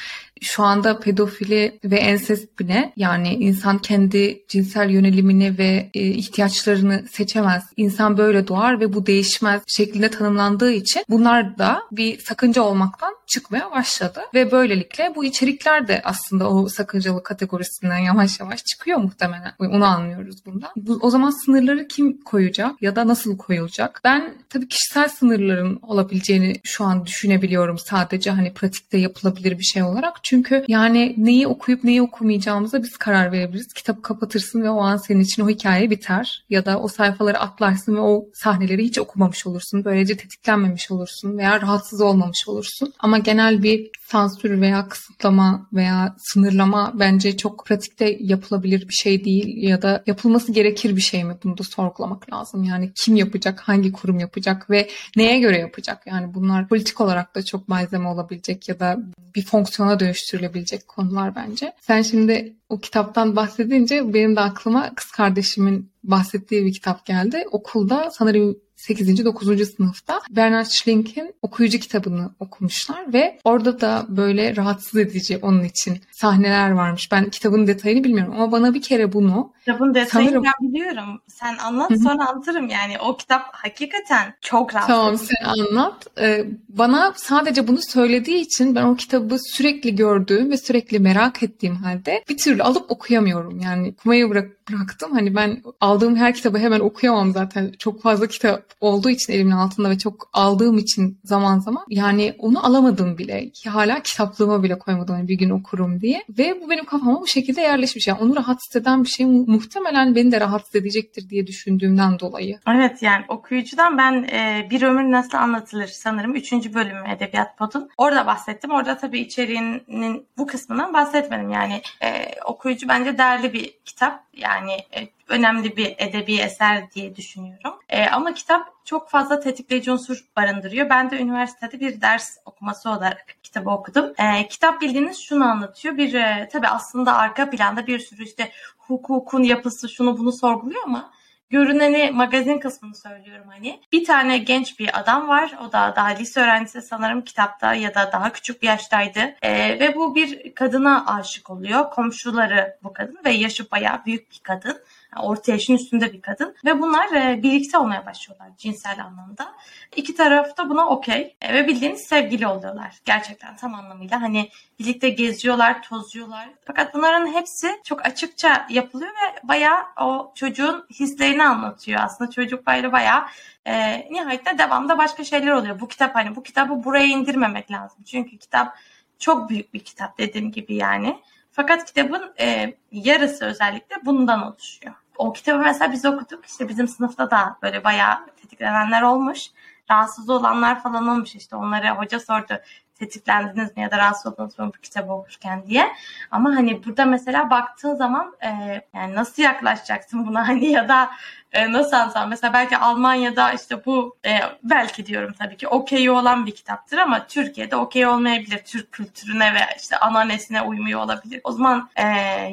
şu 0.40 0.62
anda 0.62 0.98
pedofili 0.98 1.78
ve 1.84 1.96
ensest 1.96 2.58
bile 2.58 2.92
yani 2.96 3.34
insan 3.34 3.78
kendi 3.78 4.44
cinsel 4.48 4.90
yönelimini 4.90 5.58
ve 5.58 5.90
e, 5.94 6.00
ihtiyaçlarını 6.00 7.04
seçemez. 7.12 7.64
İnsan 7.76 8.18
böyle 8.18 8.48
doğar 8.48 8.80
ve 8.80 8.92
bu 8.92 9.06
değişmez 9.06 9.62
şeklinde 9.66 10.10
tanımlandığı 10.10 10.72
için 10.72 11.04
bunlar 11.08 11.58
da 11.58 11.82
bir 11.92 12.18
sakınca 12.18 12.62
olmaktan 12.62 13.14
çıkmaya 13.26 13.70
başladı 13.70 14.20
ve 14.34 14.52
böylelikle 14.52 15.12
bu 15.16 15.24
içerikler 15.24 15.88
de 15.88 16.02
aslında 16.04 16.50
o 16.50 16.68
sakıncalı 16.68 17.09
sakıncalı 17.10 17.22
kategorisinden 17.22 17.98
yavaş 17.98 18.40
yavaş 18.40 18.64
çıkıyor 18.64 18.98
muhtemelen. 18.98 19.52
Onu 19.58 19.84
anlıyoruz 19.84 20.46
bundan. 20.46 20.70
Bu, 20.76 20.98
o 21.02 21.10
zaman 21.10 21.30
sınırları 21.44 21.88
kim 21.88 22.20
koyacak 22.24 22.82
ya 22.82 22.96
da 22.96 23.08
nasıl 23.08 23.36
koyulacak? 23.36 24.00
Ben 24.04 24.34
tabii 24.48 24.68
kişisel 24.68 25.08
sınırların 25.08 25.78
olabileceğini 25.82 26.60
şu 26.64 26.84
an 26.84 27.06
düşünebiliyorum 27.06 27.78
sadece 27.78 28.30
hani 28.30 28.52
pratikte 28.54 28.98
yapılabilir 28.98 29.58
bir 29.58 29.64
şey 29.64 29.82
olarak. 29.82 30.16
Çünkü 30.22 30.64
yani 30.68 31.14
neyi 31.16 31.46
okuyup 31.46 31.84
neyi 31.84 32.02
okumayacağımıza 32.02 32.82
biz 32.82 32.96
karar 32.96 33.32
verebiliriz. 33.32 33.72
Kitabı 33.74 34.02
kapatırsın 34.02 34.62
ve 34.62 34.70
o 34.70 34.80
an 34.80 34.96
senin 34.96 35.20
için 35.20 35.42
o 35.42 35.48
hikaye 35.48 35.90
biter. 35.90 36.44
Ya 36.50 36.64
da 36.64 36.80
o 36.80 36.88
sayfaları 36.88 37.38
atlarsın 37.38 37.96
ve 37.96 38.00
o 38.00 38.24
sahneleri 38.34 38.84
hiç 38.84 38.98
okumamış 38.98 39.46
olursun. 39.46 39.84
Böylece 39.84 40.16
tetiklenmemiş 40.16 40.90
olursun 40.90 41.38
veya 41.38 41.60
rahatsız 41.60 42.00
olmamış 42.00 42.48
olursun. 42.48 42.92
Ama 42.98 43.18
genel 43.18 43.62
bir 43.62 43.90
sansür 44.10 44.60
veya 44.60 44.88
kısıtlama 44.88 45.68
veya 45.72 46.14
sınırlama 46.18 46.92
bence 47.00 47.36
çok 47.36 47.66
pratikte 47.66 48.16
yapılabilir 48.20 48.88
bir 48.88 48.94
şey 48.94 49.24
değil 49.24 49.62
ya 49.62 49.82
da 49.82 50.02
yapılması 50.06 50.52
gerekir 50.52 50.96
bir 50.96 51.00
şey 51.00 51.24
mi? 51.24 51.36
Bunu 51.44 51.58
da 51.58 51.62
sorgulamak 51.62 52.32
lazım. 52.32 52.64
Yani 52.64 52.92
kim 52.94 53.16
yapacak, 53.16 53.60
hangi 53.60 53.92
kurum 53.92 54.18
yapacak 54.18 54.70
ve 54.70 54.88
neye 55.16 55.38
göre 55.38 55.58
yapacak? 55.58 56.06
Yani 56.06 56.34
bunlar 56.34 56.68
politik 56.68 57.00
olarak 57.00 57.34
da 57.34 57.44
çok 57.44 57.68
malzeme 57.68 58.08
olabilecek 58.08 58.68
ya 58.68 58.80
da 58.80 58.98
bir 59.34 59.44
fonksiyona 59.44 60.00
dönüştürülebilecek 60.00 60.88
konular 60.88 61.34
bence. 61.36 61.72
Sen 61.80 62.02
şimdi 62.02 62.56
o 62.68 62.78
kitaptan 62.78 63.36
bahsedince 63.36 64.14
benim 64.14 64.36
de 64.36 64.40
aklıma 64.40 64.94
kız 64.94 65.10
kardeşimin 65.10 65.90
bahsettiği 66.04 66.64
bir 66.64 66.72
kitap 66.72 67.06
geldi. 67.06 67.44
Okulda 67.50 68.10
sanırım 68.10 68.56
8. 68.86 69.24
9. 69.24 69.68
sınıfta 69.76 70.20
Bernard 70.30 70.66
Schlink'in 70.66 71.34
okuyucu 71.42 71.78
kitabını 71.78 72.30
okumuşlar 72.40 73.12
ve 73.12 73.38
orada 73.44 73.80
da 73.80 74.06
böyle 74.08 74.56
rahatsız 74.56 75.00
edici 75.00 75.38
onun 75.42 75.64
için 75.64 76.00
sahneler 76.12 76.70
varmış. 76.70 77.12
Ben 77.12 77.30
kitabın 77.30 77.66
detayını 77.66 78.04
bilmiyorum 78.04 78.34
ama 78.36 78.52
bana 78.52 78.74
bir 78.74 78.82
kere 78.82 79.12
bunu 79.12 79.52
Kitabın 79.58 79.94
detayını 79.94 80.30
sanırım... 80.30 80.44
ben 80.44 80.72
biliyorum. 80.72 81.20
Sen 81.26 81.56
anlat 81.56 81.92
sonra 82.02 82.28
anlatırım 82.28 82.68
yani. 82.68 82.98
O 82.98 83.16
kitap 83.16 83.42
hakikaten 83.52 84.34
çok 84.40 84.74
rahatsız 84.74 84.96
Tamam 84.96 85.18
sen 85.18 85.44
anlat. 85.44 86.06
Ee, 86.18 86.44
bana 86.68 87.12
sadece 87.16 87.68
bunu 87.68 87.78
söylediği 87.82 88.40
için 88.40 88.74
ben 88.74 88.84
o 88.84 88.96
kitabı 88.96 89.36
sürekli 89.38 89.96
gördüğüm 89.96 90.50
ve 90.50 90.56
sürekli 90.56 90.98
merak 90.98 91.42
ettiğim 91.42 91.76
halde 91.76 92.24
bir 92.28 92.38
türlü 92.38 92.62
alıp 92.62 92.90
okuyamıyorum. 92.90 93.60
Yani 93.60 93.94
okumayı 93.98 94.30
bırak, 94.30 94.59
bıraktım. 94.72 95.12
Hani 95.12 95.34
ben 95.34 95.62
aldığım 95.80 96.16
her 96.16 96.34
kitabı 96.34 96.58
hemen 96.58 96.80
okuyamam 96.80 97.32
zaten. 97.32 97.72
Çok 97.78 98.02
fazla 98.02 98.26
kitap 98.26 98.64
olduğu 98.80 99.10
için 99.10 99.32
elimin 99.32 99.50
altında 99.50 99.90
ve 99.90 99.98
çok 99.98 100.30
aldığım 100.32 100.78
için 100.78 101.18
zaman 101.24 101.58
zaman 101.58 101.84
yani 101.88 102.34
onu 102.38 102.66
alamadım 102.66 103.18
bile. 103.18 103.50
Hala 103.68 104.02
kitaplığıma 104.02 104.62
bile 104.62 104.78
koymadım 104.78 105.14
hani 105.14 105.28
bir 105.28 105.38
gün 105.38 105.50
okurum 105.50 106.00
diye. 106.00 106.22
Ve 106.38 106.60
bu 106.60 106.70
benim 106.70 106.84
kafama 106.84 107.20
bu 107.20 107.26
şekilde 107.26 107.60
yerleşmiş. 107.60 108.08
Yani 108.08 108.18
onu 108.20 108.36
rahatsız 108.36 108.76
eden 108.76 109.04
bir 109.04 109.08
şey 109.08 109.26
muhtemelen 109.26 110.14
beni 110.14 110.32
de 110.32 110.40
rahatsız 110.40 110.74
edecektir 110.74 111.30
diye 111.30 111.46
düşündüğümden 111.46 112.18
dolayı. 112.18 112.58
Evet 112.68 113.02
yani 113.02 113.24
okuyucudan 113.28 113.98
ben 113.98 114.12
e, 114.22 114.68
Bir 114.70 114.82
Ömür 114.82 115.10
Nasıl 115.10 115.38
Anlatılır 115.38 115.86
sanırım 115.86 116.34
3. 116.34 116.52
bölümü 116.52 117.10
Edebiyat 117.16 117.58
Pod'un. 117.58 117.88
Orada 117.98 118.26
bahsettim. 118.26 118.70
Orada 118.70 118.98
tabii 118.98 119.20
içeriğinin 119.20 120.26
bu 120.38 120.46
kısmından 120.46 120.92
bahsetmedim. 120.92 121.50
Yani 121.50 121.82
e, 122.02 122.30
okuyucu 122.44 122.88
bence 122.88 123.18
değerli 123.18 123.52
bir 123.52 123.74
kitap. 123.84 124.24
Yani 124.36 124.59
e, 124.68 125.08
önemli 125.28 125.76
bir 125.76 125.94
edebi 125.98 126.36
eser 126.36 126.90
diye 126.90 127.16
düşünüyorum. 127.16 127.74
E, 127.88 128.06
ama 128.06 128.34
kitap 128.34 128.72
çok 128.84 129.10
fazla 129.10 129.40
tetikleyici 129.40 129.92
unsur 129.92 130.24
barındırıyor. 130.36 130.90
Ben 130.90 131.10
de 131.10 131.20
üniversitede 131.20 131.80
bir 131.80 132.00
ders 132.00 132.36
okuması 132.44 132.90
olarak 132.90 133.26
kitabı 133.42 133.70
okudum. 133.70 134.12
E, 134.18 134.48
kitap 134.48 134.80
bildiğiniz 134.80 135.18
şunu 135.18 135.44
anlatıyor. 135.44 135.96
Bir 135.96 136.14
e, 136.14 136.48
tabii 136.52 136.68
aslında 136.68 137.16
arka 137.16 137.50
planda 137.50 137.86
bir 137.86 137.98
sürü 137.98 138.24
işte 138.24 138.52
hukukun 138.78 139.42
yapısı 139.42 139.88
şunu 139.88 140.18
bunu 140.18 140.32
sorguluyor 140.32 140.82
ama 140.84 141.12
görüneni 141.50 142.10
magazin 142.10 142.58
kısmını 142.58 142.94
söylüyorum 142.94 143.46
hani. 143.48 143.80
Bir 143.92 144.04
tane 144.04 144.38
genç 144.38 144.78
bir 144.78 145.00
adam 145.00 145.28
var. 145.28 145.52
O 145.68 145.72
da 145.72 145.92
daha 145.96 146.08
lise 146.08 146.40
öğrencisi 146.40 146.82
sanırım 146.82 147.22
kitapta 147.22 147.74
ya 147.74 147.94
da 147.94 148.12
daha 148.12 148.32
küçük 148.32 148.62
bir 148.62 148.66
yaştaydı. 148.66 149.20
ee, 149.42 149.80
ve 149.80 149.94
bu 149.94 150.14
bir 150.14 150.54
kadına 150.54 151.06
aşık 151.06 151.50
oluyor. 151.50 151.90
Komşuları 151.90 152.76
bu 152.82 152.92
kadın 152.92 153.18
ve 153.24 153.30
yaşı 153.30 153.70
bayağı 153.70 154.04
büyük 154.06 154.30
bir 154.30 154.40
kadın 154.42 154.82
orta 155.16 155.52
yaşın 155.52 155.74
üstünde 155.74 156.12
bir 156.12 156.20
kadın 156.20 156.56
ve 156.64 156.80
bunlar 156.80 157.12
e, 157.12 157.42
birlikte 157.42 157.78
olmaya 157.78 158.06
başlıyorlar 158.06 158.48
cinsel 158.58 159.04
anlamda. 159.04 159.54
İki 159.96 160.14
taraf 160.14 160.56
da 160.58 160.70
buna 160.70 160.88
okey 160.88 161.36
e, 161.40 161.54
ve 161.54 161.66
bildiğiniz 161.66 162.00
sevgili 162.00 162.46
oluyorlar 162.46 163.00
gerçekten 163.04 163.56
tam 163.56 163.74
anlamıyla. 163.74 164.22
Hani 164.22 164.50
birlikte 164.78 165.08
geziyorlar, 165.08 165.82
tozuyorlar. 165.82 166.48
Fakat 166.64 166.94
bunların 166.94 167.26
hepsi 167.26 167.80
çok 167.84 168.06
açıkça 168.06 168.66
yapılıyor 168.70 169.10
ve 169.10 169.48
bayağı 169.48 169.82
o 170.00 170.32
çocuğun 170.34 170.86
hislerini 170.90 171.44
anlatıyor. 171.44 172.00
Aslında 172.04 172.30
çocuk 172.30 172.66
böyle 172.66 172.92
bayağı 172.92 173.22
e, 173.66 174.06
nihayetinde 174.10 174.58
devamda 174.58 174.98
başka 174.98 175.24
şeyler 175.24 175.52
oluyor. 175.52 175.80
Bu 175.80 175.88
kitap 175.88 176.14
hani 176.14 176.36
bu 176.36 176.42
kitabı 176.42 176.84
buraya 176.84 177.06
indirmemek 177.06 177.70
lazım. 177.70 178.02
Çünkü 178.04 178.38
kitap 178.38 178.76
çok 179.18 179.50
büyük 179.50 179.74
bir 179.74 179.80
kitap 179.80 180.18
dediğim 180.18 180.52
gibi 180.52 180.74
yani. 180.74 181.16
Fakat 181.52 181.84
kitabın 181.84 182.34
e, 182.40 182.74
yarısı 182.92 183.44
özellikle 183.44 183.96
bundan 184.04 184.42
oluşuyor. 184.52 184.94
O 185.16 185.32
kitabı 185.32 185.58
mesela 185.58 185.92
biz 185.92 186.04
okuduk. 186.04 186.46
İşte 186.46 186.68
bizim 186.68 186.88
sınıfta 186.88 187.30
da 187.30 187.56
böyle 187.62 187.84
bayağı 187.84 188.26
tetiklenenler 188.26 189.02
olmuş. 189.02 189.46
Rahatsız 189.90 190.30
olanlar 190.30 190.82
falan 190.82 191.08
olmuş 191.08 191.34
işte. 191.34 191.56
Onlara 191.56 191.98
hoca 191.98 192.20
sordu 192.20 192.54
tetiklendiniz 193.00 193.76
mi 193.76 193.82
ya 193.82 193.90
da 193.90 193.98
rahatsız 193.98 194.32
oldunuz 194.32 194.58
mu 194.58 194.72
bu 194.76 194.80
kitabı 194.80 195.12
okurken 195.12 195.66
diye. 195.66 195.92
Ama 196.30 196.56
hani 196.56 196.84
burada 196.84 197.04
mesela 197.04 197.50
baktığın 197.50 197.94
zaman 197.94 198.36
e, 198.42 198.48
yani 198.94 199.14
nasıl 199.14 199.42
yaklaşacaksın 199.42 200.26
buna 200.26 200.48
hani 200.48 200.66
ya 200.66 200.88
da 200.88 201.10
e, 201.52 201.72
nasıl 201.72 201.96
anlatsam 201.96 202.28
mesela 202.28 202.52
belki 202.52 202.76
Almanya'da 202.76 203.52
işte 203.52 203.84
bu 203.84 204.16
e, 204.26 204.30
belki 204.62 205.06
diyorum 205.06 205.34
tabii 205.38 205.56
ki 205.56 205.68
okey 205.68 206.10
olan 206.10 206.46
bir 206.46 206.52
kitaptır 206.52 206.98
ama 206.98 207.26
Türkiye'de 207.26 207.76
okey 207.76 208.06
olmayabilir. 208.06 208.58
Türk 208.58 208.92
kültürüne 208.92 209.54
ve 209.54 209.60
işte 209.76 209.96
ananesine 209.96 210.62
uymuyor 210.62 211.00
olabilir. 211.00 211.40
O 211.44 211.52
zaman 211.52 211.88
e, 211.96 212.02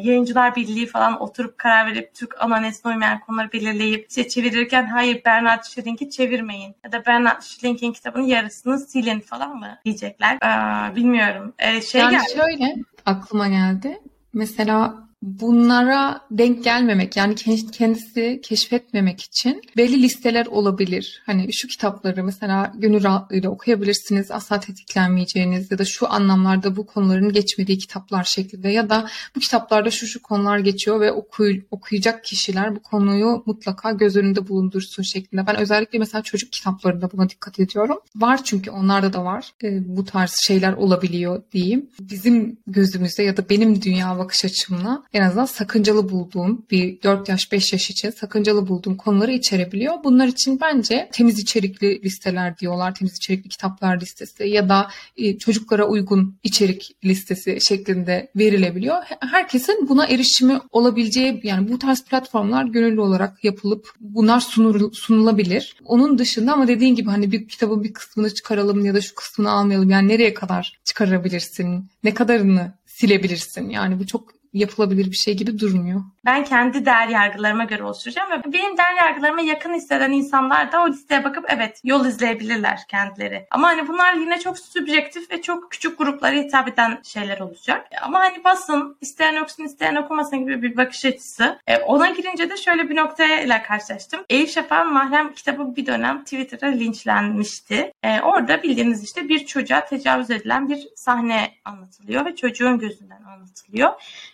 yayıncılar 0.03 0.55
birliği 0.55 0.87
falan 0.87 1.21
oturup 1.21 1.57
karar 1.57 1.87
verip 1.87 2.13
Türk 2.13 2.41
ananesine 2.41 2.91
uymayan 2.91 3.19
konuları 3.19 3.51
belirleyip 3.51 4.05
işte 4.09 4.27
çevirirken 4.27 4.85
hayır 4.85 5.21
Bernard 5.25 5.63
Schilling'i 5.63 6.09
çevirmeyin 6.09 6.75
ya 6.83 6.91
da 6.91 7.05
Bernard 7.05 7.41
Schilling'in 7.41 7.93
kitabının 7.93 8.25
yarısını 8.25 8.79
silin 8.79 9.19
falan 9.19 9.55
mı 9.57 9.77
diyecekler. 9.85 10.35
E, 10.35 10.95
bilmiyorum. 10.95 11.53
E, 11.59 11.81
şey 11.81 12.01
yani 12.01 12.11
geldi. 12.11 12.23
şöyle 12.37 12.75
aklıma 13.05 13.47
geldi. 13.47 13.99
Mesela 14.33 15.06
bunlara 15.27 16.21
denk 16.31 16.63
gelmemek 16.63 17.17
yani 17.17 17.35
kendisi 17.71 18.39
keşfetmemek 18.43 19.21
için 19.21 19.61
belli 19.77 20.01
listeler 20.01 20.45
olabilir. 20.45 21.21
Hani 21.25 21.53
şu 21.53 21.67
kitapları 21.67 22.23
mesela 22.23 22.73
gönül 22.75 23.03
rahatlığıyla 23.03 23.49
okuyabilirsiniz. 23.49 24.31
Asla 24.31 24.59
tetiklenmeyeceğiniz 24.59 25.71
ya 25.71 25.77
da 25.77 25.85
şu 25.85 26.11
anlamlarda 26.11 26.75
bu 26.75 26.85
konuların 26.85 27.31
geçmediği 27.31 27.77
kitaplar 27.77 28.23
şeklinde 28.23 28.69
ya 28.69 28.89
da 28.89 29.07
bu 29.35 29.39
kitaplarda 29.39 29.91
şu 29.91 30.07
şu 30.07 30.21
konular 30.21 30.57
geçiyor 30.59 30.99
ve 30.99 31.11
okuy 31.11 31.61
okuyacak 31.71 32.23
kişiler 32.23 32.75
bu 32.75 32.79
konuyu 32.79 33.43
mutlaka 33.45 33.91
göz 33.91 34.15
önünde 34.15 34.47
bulundursun 34.47 35.03
şeklinde. 35.03 35.47
Ben 35.47 35.55
özellikle 35.55 35.99
mesela 35.99 36.21
çocuk 36.21 36.51
kitaplarında 36.51 37.11
buna 37.11 37.29
dikkat 37.29 37.59
ediyorum. 37.59 37.97
Var 38.15 38.43
çünkü 38.43 38.71
onlarda 38.71 39.13
da 39.13 39.25
var. 39.25 39.51
E, 39.63 39.97
bu 39.97 40.05
tarz 40.05 40.35
şeyler 40.47 40.73
olabiliyor 40.73 41.43
diyeyim. 41.51 41.89
Bizim 41.99 42.57
gözümüzde 42.67 43.23
ya 43.23 43.37
da 43.37 43.49
benim 43.49 43.81
dünya 43.81 44.17
bakış 44.17 44.45
açımla 44.45 45.03
en 45.17 45.21
azından 45.21 45.45
sakıncalı 45.45 46.09
bulduğum 46.09 46.65
bir 46.71 47.01
4 47.01 47.29
yaş 47.29 47.51
5 47.51 47.73
yaş 47.73 47.89
için 47.89 48.09
sakıncalı 48.09 48.67
bulduğum 48.67 48.97
konuları 48.97 49.31
içerebiliyor. 49.31 49.93
Bunlar 50.03 50.27
için 50.27 50.59
bence 50.61 51.09
temiz 51.13 51.39
içerikli 51.39 52.03
listeler 52.03 52.57
diyorlar. 52.57 52.95
Temiz 52.95 53.17
içerikli 53.17 53.49
kitaplar 53.49 54.01
listesi 54.01 54.47
ya 54.47 54.69
da 54.69 54.87
e, 55.17 55.37
çocuklara 55.37 55.87
uygun 55.87 56.37
içerik 56.43 56.95
listesi 57.05 57.57
şeklinde 57.61 58.31
verilebiliyor. 58.35 58.97
Herkesin 59.19 59.89
buna 59.89 60.05
erişimi 60.05 60.61
olabileceği 60.71 61.41
yani 61.43 61.71
bu 61.71 61.79
tarz 61.79 62.03
platformlar 62.05 62.65
gönüllü 62.65 63.01
olarak 63.01 63.43
yapılıp 63.43 63.89
bunlar 63.99 64.39
sunul, 64.39 64.91
sunulabilir. 64.93 65.75
Onun 65.85 66.17
dışında 66.17 66.53
ama 66.53 66.67
dediğin 66.67 66.95
gibi 66.95 67.09
hani 67.09 67.31
bir 67.31 67.47
kitabın 67.47 67.83
bir 67.83 67.93
kısmını 67.93 68.33
çıkaralım 68.33 68.85
ya 68.85 68.93
da 68.93 69.01
şu 69.01 69.15
kısmını 69.15 69.51
almayalım. 69.51 69.89
Yani 69.89 70.07
nereye 70.07 70.33
kadar 70.33 70.79
çıkarabilirsin? 70.83 71.89
Ne 72.03 72.13
kadarını 72.13 72.73
silebilirsin? 72.85 73.69
Yani 73.69 73.99
bu 73.99 74.07
çok 74.07 74.36
yapılabilir 74.57 75.11
bir 75.11 75.15
şey 75.15 75.37
gibi 75.37 75.59
durmuyor. 75.59 76.01
Ben 76.25 76.43
kendi 76.43 76.85
değer 76.85 77.07
yargılarıma 77.07 77.63
göre 77.63 77.83
oluşturacağım 77.83 78.31
ve 78.31 78.53
benim 78.53 78.77
değer 78.77 78.95
yargılarıma 78.97 79.41
yakın 79.41 79.73
hisseden 79.73 80.11
insanlar 80.11 80.71
da 80.71 80.83
o 80.83 80.89
listeye 80.89 81.23
bakıp 81.23 81.45
evet 81.47 81.81
yol 81.83 82.05
izleyebilirler 82.05 82.79
kendileri. 82.87 83.47
Ama 83.51 83.67
hani 83.67 83.87
bunlar 83.87 84.13
yine 84.13 84.39
çok 84.39 84.59
subjektif 84.59 85.31
ve 85.31 85.41
çok 85.41 85.71
küçük 85.71 85.97
gruplara 85.97 86.35
hitap 86.35 86.67
eden 86.67 86.99
şeyler 87.03 87.39
olacak. 87.39 87.87
Ama 88.01 88.19
hani 88.19 88.43
basın 88.43 88.97
isteyen 89.01 89.41
okusun 89.41 89.63
isteyen 89.63 89.95
okumasın 89.95 90.39
gibi 90.39 90.61
bir 90.61 90.77
bakış 90.77 91.05
açısı. 91.05 91.59
E, 91.67 91.77
ona 91.77 92.09
girince 92.09 92.49
de 92.49 92.57
şöyle 92.57 92.89
bir 92.89 92.95
noktayla 92.95 93.63
karşılaştım. 93.63 94.19
Elif 94.29 94.51
Şafak'ın 94.51 94.93
Mahrem 94.93 95.33
kitabı 95.33 95.75
bir 95.75 95.85
dönem 95.85 96.23
Twitter'da 96.23 96.65
linçlenmişti. 96.65 97.91
E, 98.03 98.21
orada 98.21 98.63
bildiğiniz 98.63 99.03
işte 99.03 99.29
bir 99.29 99.45
çocuğa 99.45 99.85
tecavüz 99.85 100.31
edilen 100.31 100.69
bir 100.69 100.87
sahne 100.95 101.51
anlatılıyor 101.65 102.25
ve 102.25 102.35
çocuğun 102.35 102.79
gözünden 102.79 103.23
anlatılıyor. 103.23 103.91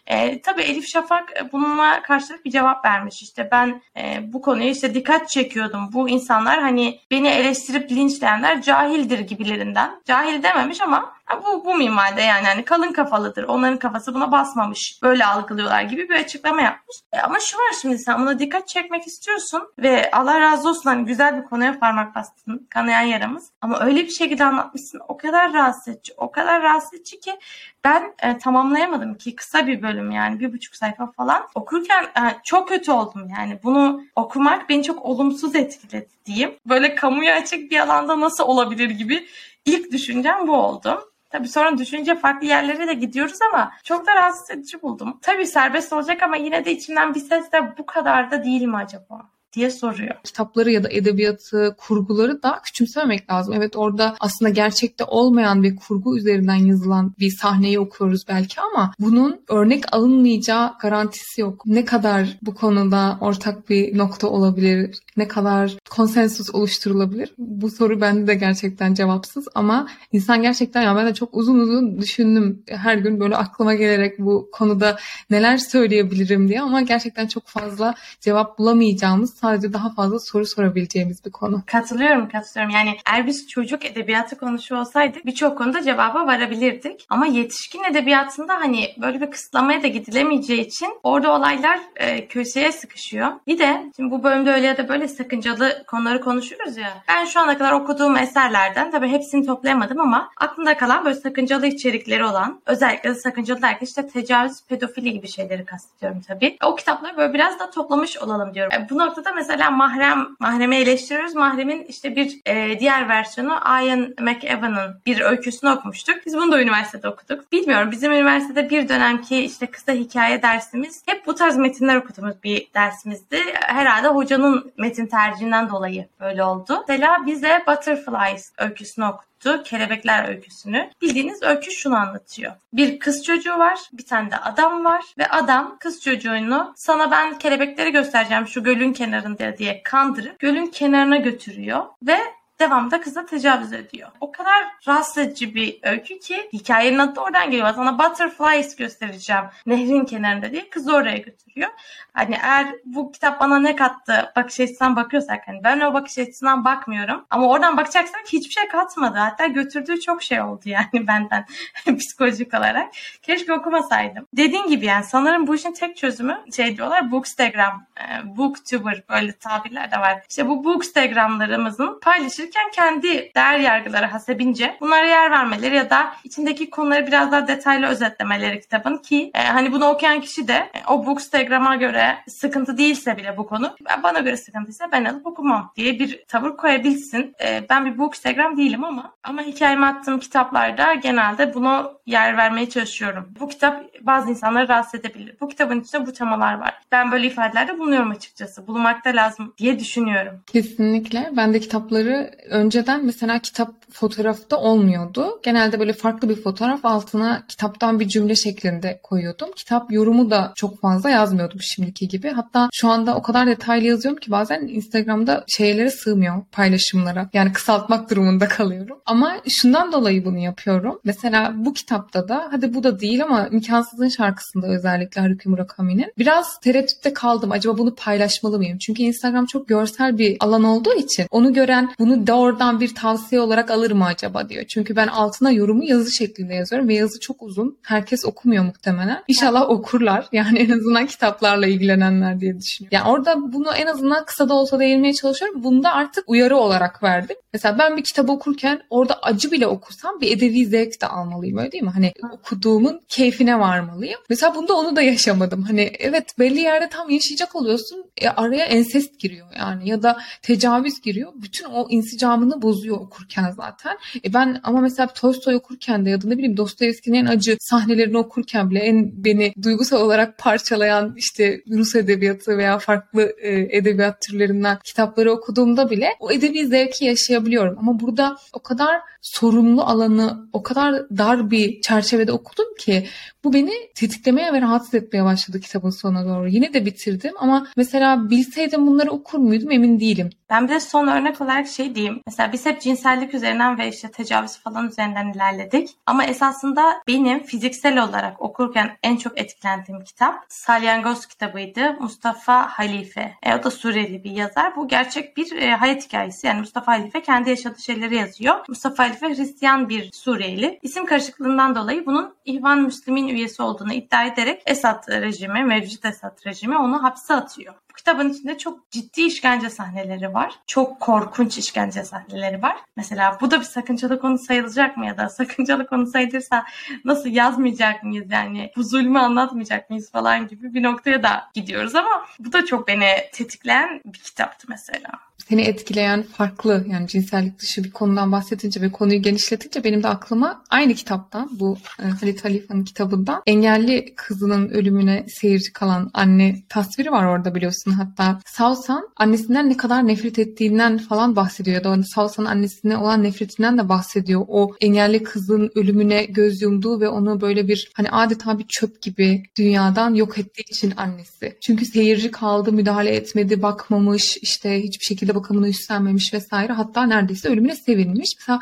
E, 0.08 0.13
tabii 0.44 0.62
Elif 0.62 0.88
Şafak 0.88 1.50
bununla 1.52 2.02
karşılık 2.02 2.46
bir 2.46 2.52
cevap 2.52 2.86
vermiş. 2.86 3.22
İşte 3.22 3.50
ben 3.52 3.82
e, 3.98 4.34
bu 4.34 4.42
konuya 4.42 4.70
işte 4.70 4.94
dikkat 4.94 5.30
çekiyordum. 5.30 5.90
Bu 5.94 6.10
insanlar 6.10 6.62
hani 6.62 7.00
beni 7.12 7.28
eleştirip 7.28 7.92
linçleyenler 7.92 8.62
cahildir 8.62 9.20
gibilerinden. 9.20 10.02
Cahil 10.06 10.44
dememiş 10.44 10.82
ama 10.82 11.14
bu, 11.46 11.66
bu 11.66 11.76
minvalde 11.76 12.22
yani 12.22 12.48
hani 12.48 12.66
kalın 12.66 12.92
kafalıdır. 12.92 13.44
Onların 13.44 13.80
kafası 13.80 14.14
buna 14.14 14.32
basmamış. 14.32 15.00
Böyle 15.04 15.26
algılıyorlar 15.26 15.82
gibi 15.82 16.10
bir 16.10 16.16
açıklama 16.16 16.62
yapmış. 16.62 16.98
E 17.14 17.20
ama 17.20 17.40
şu 17.40 17.58
var 17.58 17.74
şimdi 17.82 17.98
sen 17.98 18.22
buna 18.22 18.40
dikkat 18.40 18.68
çekmek 18.68 19.08
istiyorsun 19.08 19.68
ve 19.80 20.12
Allah 20.12 20.40
razı 20.40 20.70
olsun 20.70 20.90
hani 20.90 21.06
güzel 21.06 21.38
bir 21.38 21.44
konuya 21.44 21.80
parmak 21.80 22.16
bastın. 22.16 22.68
Kanayan 22.70 23.02
yaramız. 23.02 23.52
Ama 23.62 23.80
öyle 23.80 24.04
bir 24.04 24.12
şekilde 24.12 24.46
anlatmışsın. 24.46 25.02
O 25.08 25.18
kadar 25.18 25.54
rahatsız 25.54 25.88
edici. 25.88 26.14
O 26.18 26.32
kadar 26.32 26.64
rahatsız 26.64 26.94
edici 26.94 27.20
ki 27.20 27.40
ben 27.84 28.14
e, 28.24 28.38
tamamlayamadım 28.38 29.16
ki 29.16 29.36
kısa 29.36 29.68
bir 29.68 29.82
bölüm 29.82 30.12
yani 30.12 30.40
bir 30.40 30.54
buçuk 30.54 30.76
sayfa 30.76 31.12
falan. 31.12 31.48
Okurken 31.56 32.04
e, 32.04 32.22
çok 32.44 32.70
kötü 32.70 32.92
oldum 32.92 33.30
yani. 33.38 33.60
Bunu 33.64 34.02
okumak 34.16 34.70
beni 34.70 34.84
çok 34.84 35.06
olumsuz 35.06 35.56
etkiledi 35.56 36.10
diyeyim. 36.26 36.56
Böyle 36.66 36.96
kamuya 36.96 37.36
açık 37.36 37.72
bir 37.72 37.80
alanda 37.80 38.20
nasıl 38.20 38.44
olabilir 38.44 38.90
gibi 38.90 39.28
ilk 39.66 39.92
düşüncem 39.92 40.48
bu 40.48 40.56
oldu. 40.56 41.13
Tabii 41.34 41.48
sonra 41.48 41.78
düşünce 41.78 42.16
farklı 42.16 42.48
yerlere 42.48 42.88
de 42.88 42.94
gidiyoruz 42.94 43.40
ama 43.52 43.72
çok 43.84 44.08
da 44.08 44.16
rahatsız 44.16 44.52
edici 44.52 44.82
buldum. 44.82 45.20
Tabii 45.22 45.48
serbest 45.48 45.94
olacak 45.94 46.24
ama 46.24 46.36
yine 46.36 46.66
de 46.66 46.72
içimden 46.72 47.16
bir 47.16 47.20
ses 47.20 47.52
de 47.52 47.78
bu 47.78 47.86
kadar 47.86 48.32
da 48.32 48.44
değil 48.44 48.62
mi 48.62 48.78
acaba? 48.78 49.34
diye 49.56 49.72
soruyor. 49.72 50.16
Kitapları 50.24 50.72
ya 50.72 50.84
da 50.84 50.90
edebiyatı, 50.92 51.76
kurguları 51.78 52.44
da 52.44 52.60
küçümsememek 52.64 53.30
lazım. 53.32 53.54
Evet 53.58 53.76
orada 53.76 54.16
aslında 54.20 54.50
gerçekte 54.50 55.04
olmayan 55.04 55.64
bir 55.64 55.76
kurgu 55.76 56.18
üzerinden 56.18 56.56
yazılan 56.56 57.14
bir 57.20 57.30
sahneyi 57.30 57.80
okuyoruz 57.80 58.22
belki 58.28 58.62
ama 58.62 58.94
bunun 59.00 59.42
örnek 59.50 59.96
alınmayacağı 59.96 60.74
garantisi 60.82 61.42
yok. 61.42 61.62
Ne 61.66 61.86
kadar 61.86 62.38
bu 62.42 62.56
konuda 62.56 63.18
ortak 63.22 63.70
bir 63.70 63.98
nokta 63.98 64.28
olabilir, 64.28 65.00
ne 65.18 65.28
kadar 65.28 65.78
konsensus 65.90 66.56
oluşturulabilir? 66.56 67.34
Bu 67.38 67.70
soru 67.70 68.02
bende 68.02 68.28
de 68.28 68.36
gerçekten 68.36 68.94
cevapsız 68.94 69.48
ama 69.56 69.88
insan 70.12 70.42
gerçekten 70.42 70.82
ya 70.82 70.96
ben 70.96 71.08
de 71.08 71.14
çok 71.14 71.30
uzun 71.34 71.60
uzun 71.60 72.02
düşündüm 72.02 72.64
her 72.68 72.98
gün 72.98 73.20
böyle 73.20 73.36
aklıma 73.36 73.74
gelerek 73.74 74.20
bu 74.20 74.50
konuda 74.52 74.98
neler 75.30 75.58
söyleyebilirim 75.58 76.50
diye 76.50 76.62
ama 76.62 76.82
gerçekten 76.82 77.28
çok 77.28 77.48
fazla 77.48 77.96
cevap 78.22 78.60
bulamayacağımız 78.60 79.34
sadece 79.34 79.74
daha 79.74 79.94
fazla 79.94 80.20
soru 80.20 80.46
sorabileceğimiz 80.46 81.26
bir 81.26 81.32
konu. 81.32 81.64
Katılıyorum 81.66 82.30
katılıyorum. 82.30 82.76
Yani 82.76 82.98
eğer 83.12 83.28
biz 83.28 83.48
çocuk 83.48 83.86
edebiyatı 83.86 84.38
konuşuyor 84.38 84.82
olsaydık 84.82 85.26
birçok 85.26 85.58
konuda 85.58 85.82
cevaba 85.82 86.28
varabilirdik. 86.28 87.06
Ama 87.10 87.26
yetişkin 87.26 87.84
edebiyatında 87.84 88.54
hani 88.54 88.90
böyle 89.02 89.22
bir 89.22 89.32
kısıtlamaya 89.32 89.84
da 89.84 89.88
gidilemeyeceği 89.88 90.68
için 90.68 90.88
orada 91.04 91.36
olaylar 91.36 91.80
e, 91.96 92.28
köşeye 92.28 92.72
sıkışıyor. 92.72 93.32
Bir 93.48 93.60
de 93.60 93.92
şimdi 93.96 94.12
bu 94.12 94.24
bölümde 94.24 94.52
öyle 94.52 94.68
ya 94.68 94.78
da 94.78 94.90
böyle 94.90 95.03
sakıncalı 95.08 95.84
konuları 95.88 96.22
konuşuyoruz 96.22 96.78
ya. 96.78 96.94
Ben 97.08 97.26
şu 97.26 97.40
ana 97.40 97.58
kadar 97.58 97.72
okuduğum 97.72 98.18
eserlerden 98.18 98.92
tabii 98.92 99.08
hepsini 99.08 99.46
toplayamadım 99.46 100.00
ama 100.00 100.30
aklımda 100.38 100.78
kalan 100.78 101.06
böyle 101.06 101.16
sakıncalı 101.16 101.68
içerikleri 101.68 102.26
olan 102.26 102.62
özellikle 102.66 103.10
de 103.10 103.16
sakıncalı 103.16 103.62
derken 103.62 103.86
işte 103.86 104.08
tecavüz, 104.08 104.64
pedofili 104.70 105.14
gibi 105.14 105.28
şeyleri 105.28 105.66
kastediyorum 105.66 106.22
tabii. 106.28 106.58
O 106.64 106.76
kitapları 106.76 107.18
böyle 107.18 107.34
biraz 107.34 107.60
da 107.60 107.70
toplamış 107.70 108.18
olalım 108.18 108.54
diyorum. 108.54 108.74
E, 108.74 108.90
bu 108.90 108.98
noktada 108.98 109.32
mesela 109.32 109.72
mahrem, 109.72 110.28
mahremi 110.40 110.76
eleştiriyoruz. 110.76 111.36
Mahremin 111.36 111.84
işte 111.84 112.16
bir 112.16 112.42
e, 112.46 112.80
diğer 112.80 113.10
versiyonu 113.10 113.54
Ian 113.66 114.14
McEwan'ın 114.20 115.02
bir 115.06 115.22
öyküsünü 115.22 115.72
okumuştuk. 115.72 116.16
Biz 116.26 116.38
bunu 116.38 116.52
da 116.52 116.62
üniversitede 116.62 117.10
okuduk. 117.10 117.52
Bilmiyorum 117.52 117.92
bizim 117.92 118.12
üniversitede 118.12 118.70
bir 118.70 118.90
dönemki 118.90 119.40
işte 119.40 119.68
kısa 119.68 119.92
hikaye 119.92 120.42
dersimiz 120.42 121.04
hep 121.06 121.28
bu 121.28 121.36
tarz 121.36 121.58
metinler 121.58 121.96
okuduğumuz 121.96 122.44
bir 122.44 122.68
dersimizdi. 122.74 123.38
Herhalde 123.54 124.08
hocanın 124.08 124.72
metin 124.78 124.93
tercihinden 124.94 125.70
dolayı 125.70 126.08
böyle 126.20 126.44
oldu. 126.44 126.86
Mesela 126.88 127.26
bize 127.26 127.64
Butterflies 127.68 128.52
öyküsünü 128.58 129.06
okuttu 129.06 129.64
Kelebekler 129.64 130.30
öyküsünü. 130.30 130.90
Bildiğiniz 131.02 131.44
öykü 131.44 131.72
şunu 131.72 131.96
anlatıyor. 131.96 132.52
Bir 132.74 133.00
kız 133.00 133.24
çocuğu 133.24 133.60
var, 133.60 133.80
bir 133.94 134.06
tane 134.06 134.32
de 134.32 134.38
adam 134.38 134.86
var 134.86 135.04
ve 135.18 135.28
adam 135.28 135.78
kız 135.80 136.02
çocuğunu 136.02 136.74
sana 136.76 137.12
ben 137.12 137.38
kelebekleri 137.38 137.92
göstereceğim 137.92 138.48
şu 138.48 138.64
gölün 138.64 138.94
kenarında 138.94 139.58
diye 139.58 139.84
kandırıp 139.84 140.40
gölün 140.40 140.68
kenarına 140.68 141.18
götürüyor 141.18 141.84
ve 142.04 142.18
devamında 142.60 143.02
kıza 143.02 143.26
tecavüz 143.26 143.74
ediyor. 143.74 144.10
O 144.22 144.32
kadar 144.32 144.64
rahatsız 144.88 145.18
edici 145.18 145.56
bir 145.56 145.80
öykü 145.84 146.20
ki 146.20 146.50
hikayenin 146.54 147.00
adı 147.00 147.20
oradan 147.20 147.52
geliyor. 147.52 147.74
Sana 147.76 148.00
butterflies 148.00 148.76
göstereceğim 148.76 149.44
nehrin 149.66 150.06
kenarında 150.06 150.52
diye 150.52 150.70
kızı 150.70 150.96
oraya 150.96 151.18
götürüyor. 151.18 151.70
Hani 152.14 152.38
eğer 152.44 152.68
bu 152.86 153.12
kitap 153.12 153.40
bana 153.40 153.60
ne 153.60 153.76
kattı 153.76 154.32
bakış 154.36 154.60
açısından 154.60 154.96
bakıyorsak 154.96 155.48
hani 155.48 155.64
ben 155.64 155.80
o 155.80 155.94
bakış 155.94 156.18
açısından 156.18 156.66
bakmıyorum. 156.66 157.26
Ama 157.30 157.48
oradan 157.48 157.78
bakacaksak 157.78 158.22
hiçbir 158.34 158.54
şey 158.54 158.68
katmadı. 158.68 159.18
Hatta 159.18 159.46
götürdüğü 159.48 160.00
çok 160.00 160.24
şey 160.24 160.42
oldu 160.42 160.62
yani 160.66 160.88
benden 161.08 161.46
psikolojik 161.98 162.54
olarak. 162.54 162.94
Keşke 163.22 163.54
okumasaydım. 163.54 164.28
Dediğin 164.34 164.68
gibi 164.68 164.86
yani 164.86 165.04
sanırım 165.04 165.48
bu 165.48 165.56
işin 165.56 165.74
tek 165.74 165.98
çözümü 165.98 166.40
şey 166.56 166.78
diyorlar 166.78 167.12
bookstagram, 167.12 167.86
e, 167.98 168.38
booktuber 168.38 169.04
böyle 169.10 169.32
tabirler 169.32 169.92
de 169.92 169.98
var. 169.98 170.24
İşte 170.30 170.50
bu 170.50 170.64
bookstagramlarımızın 170.64 172.00
paylaşırken 172.44 172.72
kendi 172.72 173.32
değer 173.36 173.60
yargıları 173.60 174.06
hasebince 174.06 174.78
bunlara 174.82 175.06
yer 175.06 175.32
vermeleri 175.32 175.76
ya 175.76 175.90
da 175.90 176.14
içindeki 176.24 176.70
konuları 176.70 177.08
biraz 177.08 177.32
daha 177.32 177.48
detaylı 177.48 177.88
özetlemeleri 177.88 178.62
kitabın 178.62 178.98
ki 178.98 179.32
e, 179.36 179.44
hani 179.44 179.72
bunu 179.72 179.86
okuyan 179.86 180.22
kişi 180.22 180.48
de 180.48 180.54
e, 180.54 180.88
o 180.88 181.06
bookstagram'a 181.06 181.76
göre 181.76 182.18
sıkıntı 182.28 182.78
değilse 182.78 183.18
bile 183.18 183.38
bu 183.38 183.48
konu 183.48 183.76
bana 184.04 184.20
göre 184.20 184.38
sıkıntıysa 184.38 184.92
ben 184.92 185.06
alıp 185.06 185.28
okumam 185.28 185.72
diye 185.76 186.00
bir 186.00 186.24
tavır 186.28 186.58
koyabilsin. 186.58 187.36
E, 187.44 187.64
ben 187.70 187.86
bir 187.86 187.98
bookstagram 187.98 188.58
değilim 188.58 188.84
ama 188.84 189.14
ama 189.24 189.42
hikayeme 189.42 189.86
attığım 189.86 190.20
kitaplarda 190.20 190.94
genelde 190.94 191.54
bunu 191.54 191.94
yer 192.06 192.38
vermeye 192.38 192.70
çalışıyorum. 192.70 193.30
Bu 193.40 193.48
kitap 193.48 193.84
bazı 194.02 194.30
insanları 194.30 194.68
rahatsız 194.68 195.00
edebilir. 195.00 195.36
Bu 195.42 195.48
kitabın 195.48 195.82
içinde 195.82 196.06
bu 196.06 196.14
temalar 196.14 196.54
var. 196.54 196.74
Ben 196.92 197.12
böyle 197.12 197.28
ifadelerde 197.28 197.80
bulunuyorum 197.80 198.12
açıkçası. 198.12 198.68
Bulunmak 198.68 199.06
da 199.06 199.10
lazım 199.10 199.54
diye 199.58 199.80
düşünüyorum. 199.80 200.34
Kesinlikle. 200.46 201.30
Ben 201.38 201.54
de 201.54 201.60
kitapları 201.60 202.32
önceden 202.50 203.06
mesela 203.06 203.40
kitap 203.40 203.74
fotoğrafta 203.92 204.58
olmuyordu. 204.58 205.40
Genelde 205.44 205.80
böyle 205.80 205.94
farklı 205.94 206.30
bir 206.30 206.36
fotoğraf 206.36 206.86
altına 206.86 207.44
kitaptan 207.48 208.00
bir 208.00 208.08
cümle 208.08 208.36
şeklinde 208.36 209.00
koyuyordum. 209.04 209.50
Kitap 209.56 209.92
yorumu 209.92 210.32
da 210.32 210.52
çok 210.56 210.82
fazla 210.82 211.10
yazmıyordum 211.10 211.62
şimdiki 211.62 212.08
gibi. 212.08 212.30
Hatta 212.30 212.70
şu 212.74 212.90
anda 212.90 213.16
o 213.16 213.22
kadar 213.22 213.48
detaylı 213.48 213.88
yazıyorum 213.88 214.20
ki 214.20 214.32
bazen 214.32 214.62
Instagram'da 214.68 215.44
şeylere 215.48 215.90
sığmıyor 215.90 216.44
paylaşımlara. 216.52 217.30
Yani 217.34 217.54
kısaltmak 217.54 218.10
durumunda 218.10 218.48
kalıyorum. 218.48 218.98
Ama 219.06 219.38
şundan 219.50 219.92
dolayı 219.92 220.26
bunu 220.26 220.38
yapıyorum. 220.38 221.00
Mesela 221.04 221.54
bu 221.56 221.74
kitapta 221.74 222.28
da 222.28 222.48
hadi 222.52 222.74
bu 222.74 222.84
da 222.84 223.00
değil 223.00 223.24
ama 223.24 223.48
imkansızın 223.48 224.10
şarkısında 224.10 224.68
özellikle 224.68 225.22
Haruki 225.22 225.50
Murakami'nin 225.50 226.14
biraz 226.18 226.60
tereddütte 226.60 227.14
kaldım. 227.14 227.52
Acaba 227.52 227.78
bunu 227.78 227.96
paylaşmalı 227.96 228.58
mıyım? 228.58 228.78
Çünkü 228.78 229.04
Instagram 229.04 229.46
çok 229.46 229.68
görsel 229.68 230.18
bir 230.18 230.38
alan 230.40 230.64
olduğu 230.64 230.94
için 230.94 231.28
onu 231.32 231.54
gören 231.54 231.94
bunu 232.00 232.23
doğrudan 232.28 232.80
bir 232.80 232.96
tavsiye 232.96 233.42
olarak 233.42 233.72
alır 233.72 233.92
mı 233.92 234.06
acaba 234.06 234.50
diyor. 234.50 234.66
Çünkü 234.68 234.96
ben 234.96 235.08
altına 235.08 235.52
yorumu 235.52 235.84
yazı 235.84 236.12
şeklinde 236.12 236.54
yazıyorum 236.54 236.88
ve 236.88 236.94
yazı 236.94 237.20
çok 237.20 237.42
uzun. 237.42 237.78
Herkes 237.82 238.26
okumuyor 238.26 238.64
muhtemelen. 238.64 239.24
İnşallah 239.28 239.70
okurlar. 239.70 240.28
Yani 240.34 240.60
en 240.60 240.70
azından 240.70 241.08
kitaplarla 241.08 241.68
ilgilenenler 241.68 242.40
diye 242.40 242.58
düşünüyorum. 242.58 242.96
Yani 242.96 243.10
orada 243.12 243.54
bunu 243.54 243.74
en 243.76 243.88
azından 243.88 244.26
kısa 244.26 244.50
da 244.50 244.54
olsa 244.54 244.80
değinmeye 244.80 245.14
çalışıyorum. 245.14 245.64
Bunu 245.64 245.84
da 245.84 245.94
artık 245.94 246.24
uyarı 246.30 246.58
olarak 246.58 247.04
verdim. 247.04 247.36
Mesela 247.54 247.78
ben 247.80 247.98
bir 247.98 248.04
kitap 248.04 248.30
okurken 248.30 248.82
orada 248.90 249.20
acı 249.22 249.52
bile 249.52 249.68
okusam 249.68 250.22
bir 250.22 250.38
edebi 250.38 250.66
zevk 250.66 251.02
de 251.02 251.08
almalıyım 251.08 251.58
öyle 251.58 251.72
değil 251.72 251.84
mi? 251.84 251.90
Hani 251.90 252.12
okuduğumun 252.32 253.02
keyfine 253.08 253.60
varmalıyım. 253.60 254.20
Mesela 254.30 254.56
bunda 254.56 254.74
onu 254.74 254.96
da 254.96 255.02
yaşamadım. 255.02 255.64
Hani 255.64 255.92
evet 256.00 256.40
belli 256.40 256.60
yerde 256.60 256.90
tam 256.90 257.10
yaşayacak 257.10 257.56
oluyorsun. 257.56 258.06
E, 258.18 258.30
araya 258.30 258.66
ensest 258.66 259.20
giriyor 259.20 259.48
yani 259.58 259.90
ya 259.90 260.04
da 260.04 260.18
tecavüz 260.42 261.02
giriyor. 261.02 261.32
Bütün 261.36 261.66
o 261.66 261.88
insicamını 262.14 262.62
bozuyor 262.62 262.98
okurken 262.98 263.52
zaten. 263.52 263.98
E 264.26 264.34
ben 264.34 264.60
ama 264.64 264.82
mesela 264.82 265.08
Tolstoy 265.08 265.56
okurken 265.56 266.06
de 266.06 266.10
ya 266.10 266.22
da 266.22 266.28
ne 266.28 266.38
bileyim 266.38 266.58
Dostoyevski'nin 266.58 267.18
en 267.18 267.26
acı 267.26 267.58
sahnelerini 267.60 268.18
okurken 268.18 268.70
bile 268.70 268.80
en 268.80 269.24
beni 269.24 269.54
duygusal 269.64 270.02
olarak 270.02 270.38
parçalayan 270.38 271.14
işte 271.18 271.62
Rus 271.72 271.96
edebiyatı 271.96 272.58
veya 272.58 272.80
farklı 272.80 273.34
e, 273.42 273.78
edebiyat 273.78 274.22
türlerinden 274.22 274.78
kitapları 274.84 275.32
okuduğumda 275.32 275.90
bile 275.90 276.10
o 276.20 276.32
edebi 276.32 276.68
zevki 276.68 277.06
yaşayabiliyorum. 277.06 277.78
Ama 277.80 278.00
burada 278.00 278.38
o 278.54 278.60
kadar 278.60 279.02
sorumlu 279.22 279.82
alanı 279.82 280.48
o 280.54 280.64
kadar 280.64 281.10
dar 281.18 281.52
bir 281.52 281.82
çerçevede 281.82 282.32
okudum 282.32 282.76
ki 282.80 283.08
Bu 283.44 283.54
beni 283.54 283.72
tetiklemeye 283.96 284.54
ve 284.54 284.62
rahatsız 284.62 284.94
etmeye 284.94 285.24
başladı 285.24 285.60
kitabın 285.60 285.90
sonuna 285.90 286.26
doğru. 286.26 286.48
Yine 286.48 286.74
de 286.74 286.86
bitirdim 286.86 287.34
ama 287.40 287.68
mesela 287.78 288.30
bilseydim 288.30 288.88
bunları 288.88 289.12
okur 289.12 289.40
muydum 289.40 289.72
emin 289.72 290.00
değilim. 290.00 290.30
Ben 290.50 290.68
bir 290.68 290.74
de 290.74 290.80
son 290.80 291.08
örnek 291.08 291.42
olarak 291.42 291.68
şey 291.68 291.96
diyeyim. 291.96 292.22
Mesela 292.28 292.54
biz 292.54 292.66
hep 292.66 292.82
cinsellik 292.82 293.34
üzerinden 293.34 293.78
ve 293.78 293.90
işte 293.90 294.12
tecavüz 294.12 294.58
falan 294.58 294.88
üzerinden 294.88 295.34
ilerledik. 295.34 295.90
Ama 296.06 296.24
esasında 296.26 297.02
benim 297.08 297.44
fiziksel 297.44 298.04
olarak 298.04 298.42
okurken 298.42 298.98
en 299.04 299.18
çok 299.18 299.40
etkilendiğim 299.40 300.04
kitap 300.04 300.46
Salyangoz 300.50 301.26
kitabıydı. 301.26 301.94
Mustafa 302.00 302.68
Halife. 302.68 303.34
E, 303.44 303.56
o 303.56 303.64
da 303.64 303.72
Suriyeli 303.72 304.24
bir 304.24 304.32
yazar. 304.32 304.76
Bu 304.76 304.88
gerçek 304.88 305.38
bir 305.38 305.52
e, 305.58 305.76
hayat 305.76 306.06
hikayesi. 306.06 306.48
Yani 306.48 306.60
Mustafa 306.60 306.92
Halife 306.92 307.22
kendi 307.22 307.50
yaşadığı 307.50 307.82
şeyleri 307.82 308.16
yazıyor. 308.16 308.56
Mustafa 308.68 309.04
Halife 309.04 309.30
Hristiyan 309.30 309.90
bir 309.90 310.10
Suriyeli. 310.14 310.80
İsim 310.82 311.06
karışıklığından 311.06 311.76
dolayı 311.76 312.06
bunun 312.06 312.36
İhvan 312.46 312.82
Müslümin 312.82 313.28
üyesi 313.34 313.64
olduğunu 313.64 313.94
iddia 313.94 314.26
ederek 314.26 314.62
Esad 314.66 315.10
rejimi, 315.10 315.64
mevcut 315.64 316.06
Esad 316.06 316.46
rejimi 316.46 316.78
onu 316.78 317.04
hapse 317.04 317.34
atıyor. 317.34 317.83
Kitabın 317.98 318.30
içinde 318.30 318.58
çok 318.58 318.92
ciddi 318.92 319.22
işkence 319.22 319.70
sahneleri 319.70 320.34
var. 320.34 320.54
Çok 320.68 321.00
korkunç 321.00 321.58
işkence 321.58 322.04
sahneleri 322.04 322.62
var. 322.62 322.78
Mesela 322.98 323.38
bu 323.42 323.52
da 323.52 323.60
bir 323.60 323.66
sakıncalı 323.66 324.20
konu 324.20 324.38
sayılacak 324.38 324.98
mı 324.98 325.06
ya 325.06 325.18
da 325.18 325.30
sakıncalı 325.30 325.88
konu 325.88 326.08
sayılırsa 326.08 326.66
nasıl 327.06 327.30
yazmayacak 327.30 328.04
mıyız 328.04 328.32
yani 328.32 328.72
bu 328.76 328.84
zulmü 328.84 329.20
anlatmayacak 329.20 329.90
mıyız 329.90 330.12
falan 330.12 330.48
gibi 330.48 330.74
bir 330.74 330.84
noktaya 330.84 331.24
da 331.24 331.44
gidiyoruz 331.54 331.96
ama 331.96 332.26
bu 332.40 332.54
da 332.54 332.66
çok 332.66 332.88
beni 332.88 333.08
tetikleyen 333.34 334.02
bir 334.06 334.20
kitaptı 334.20 334.68
mesela 334.70 335.10
seni 335.50 335.62
etkileyen 335.62 336.24
farklı 336.24 336.86
yani 336.90 337.08
cinsellik 337.08 337.60
dışı 337.60 337.84
bir 337.84 337.92
konudan 337.92 338.32
bahsedince 338.32 338.82
ve 338.82 338.92
konuyu 338.92 339.22
genişletince 339.22 339.84
benim 339.84 340.04
de 340.04 340.08
aklıma 340.08 340.64
aynı 340.70 340.94
kitaptan 340.94 341.50
bu 341.52 341.78
e, 342.00 342.04
Halit 342.04 342.46
Halifa'nın 342.46 342.84
kitabından 342.84 343.42
engelli 343.46 344.16
kızının 344.16 344.70
ölümüne 344.70 345.26
seyirci 345.28 345.74
kalan 345.74 346.12
anne 346.14 346.56
tasviri 346.70 347.12
var 347.12 347.26
orada 347.26 347.56
biliyorsun. 347.56 347.83
Hatta 347.92 348.40
Savsan 348.46 349.10
annesinden 349.18 349.70
ne 349.70 349.78
kadar 349.78 350.08
nefret 350.08 350.40
ettiğinden 350.40 350.98
falan 350.98 351.36
bahsediyor 351.36 351.78
ya 351.78 351.84
da 351.84 351.90
hani 351.90 352.06
Savsan 352.06 352.46
annesine 352.46 352.98
olan 352.98 353.24
nefretinden 353.24 353.78
de 353.78 353.90
bahsediyor. 353.90 354.46
O 354.48 354.72
engelli 354.82 355.24
kızın 355.24 355.72
ölümüne 355.76 356.26
göz 356.26 356.62
yumduğu 356.62 357.00
ve 357.00 357.10
onu 357.10 357.42
böyle 357.42 357.68
bir 357.68 357.92
hani 357.94 358.10
adeta 358.10 358.60
bir 358.60 358.66
çöp 358.68 359.02
gibi 359.02 359.44
dünyadan 359.58 360.14
yok 360.14 360.38
ettiği 360.38 360.64
için 360.72 360.94
annesi. 360.98 361.58
Çünkü 361.62 361.86
seyirci 361.86 362.32
kaldı, 362.32 362.72
müdahale 362.72 363.16
etmedi, 363.16 363.62
bakmamış, 363.62 364.38
işte 364.38 364.84
hiçbir 364.84 365.06
şekilde 365.06 365.36
bakımını 365.36 365.70
üstlenmemiş 365.70 366.34
vesaire. 366.34 366.74
Hatta 366.74 367.04
neredeyse 367.04 367.50
ölümüne 367.50 367.76
sevinmiş. 367.76 368.30
Mesela 368.40 368.60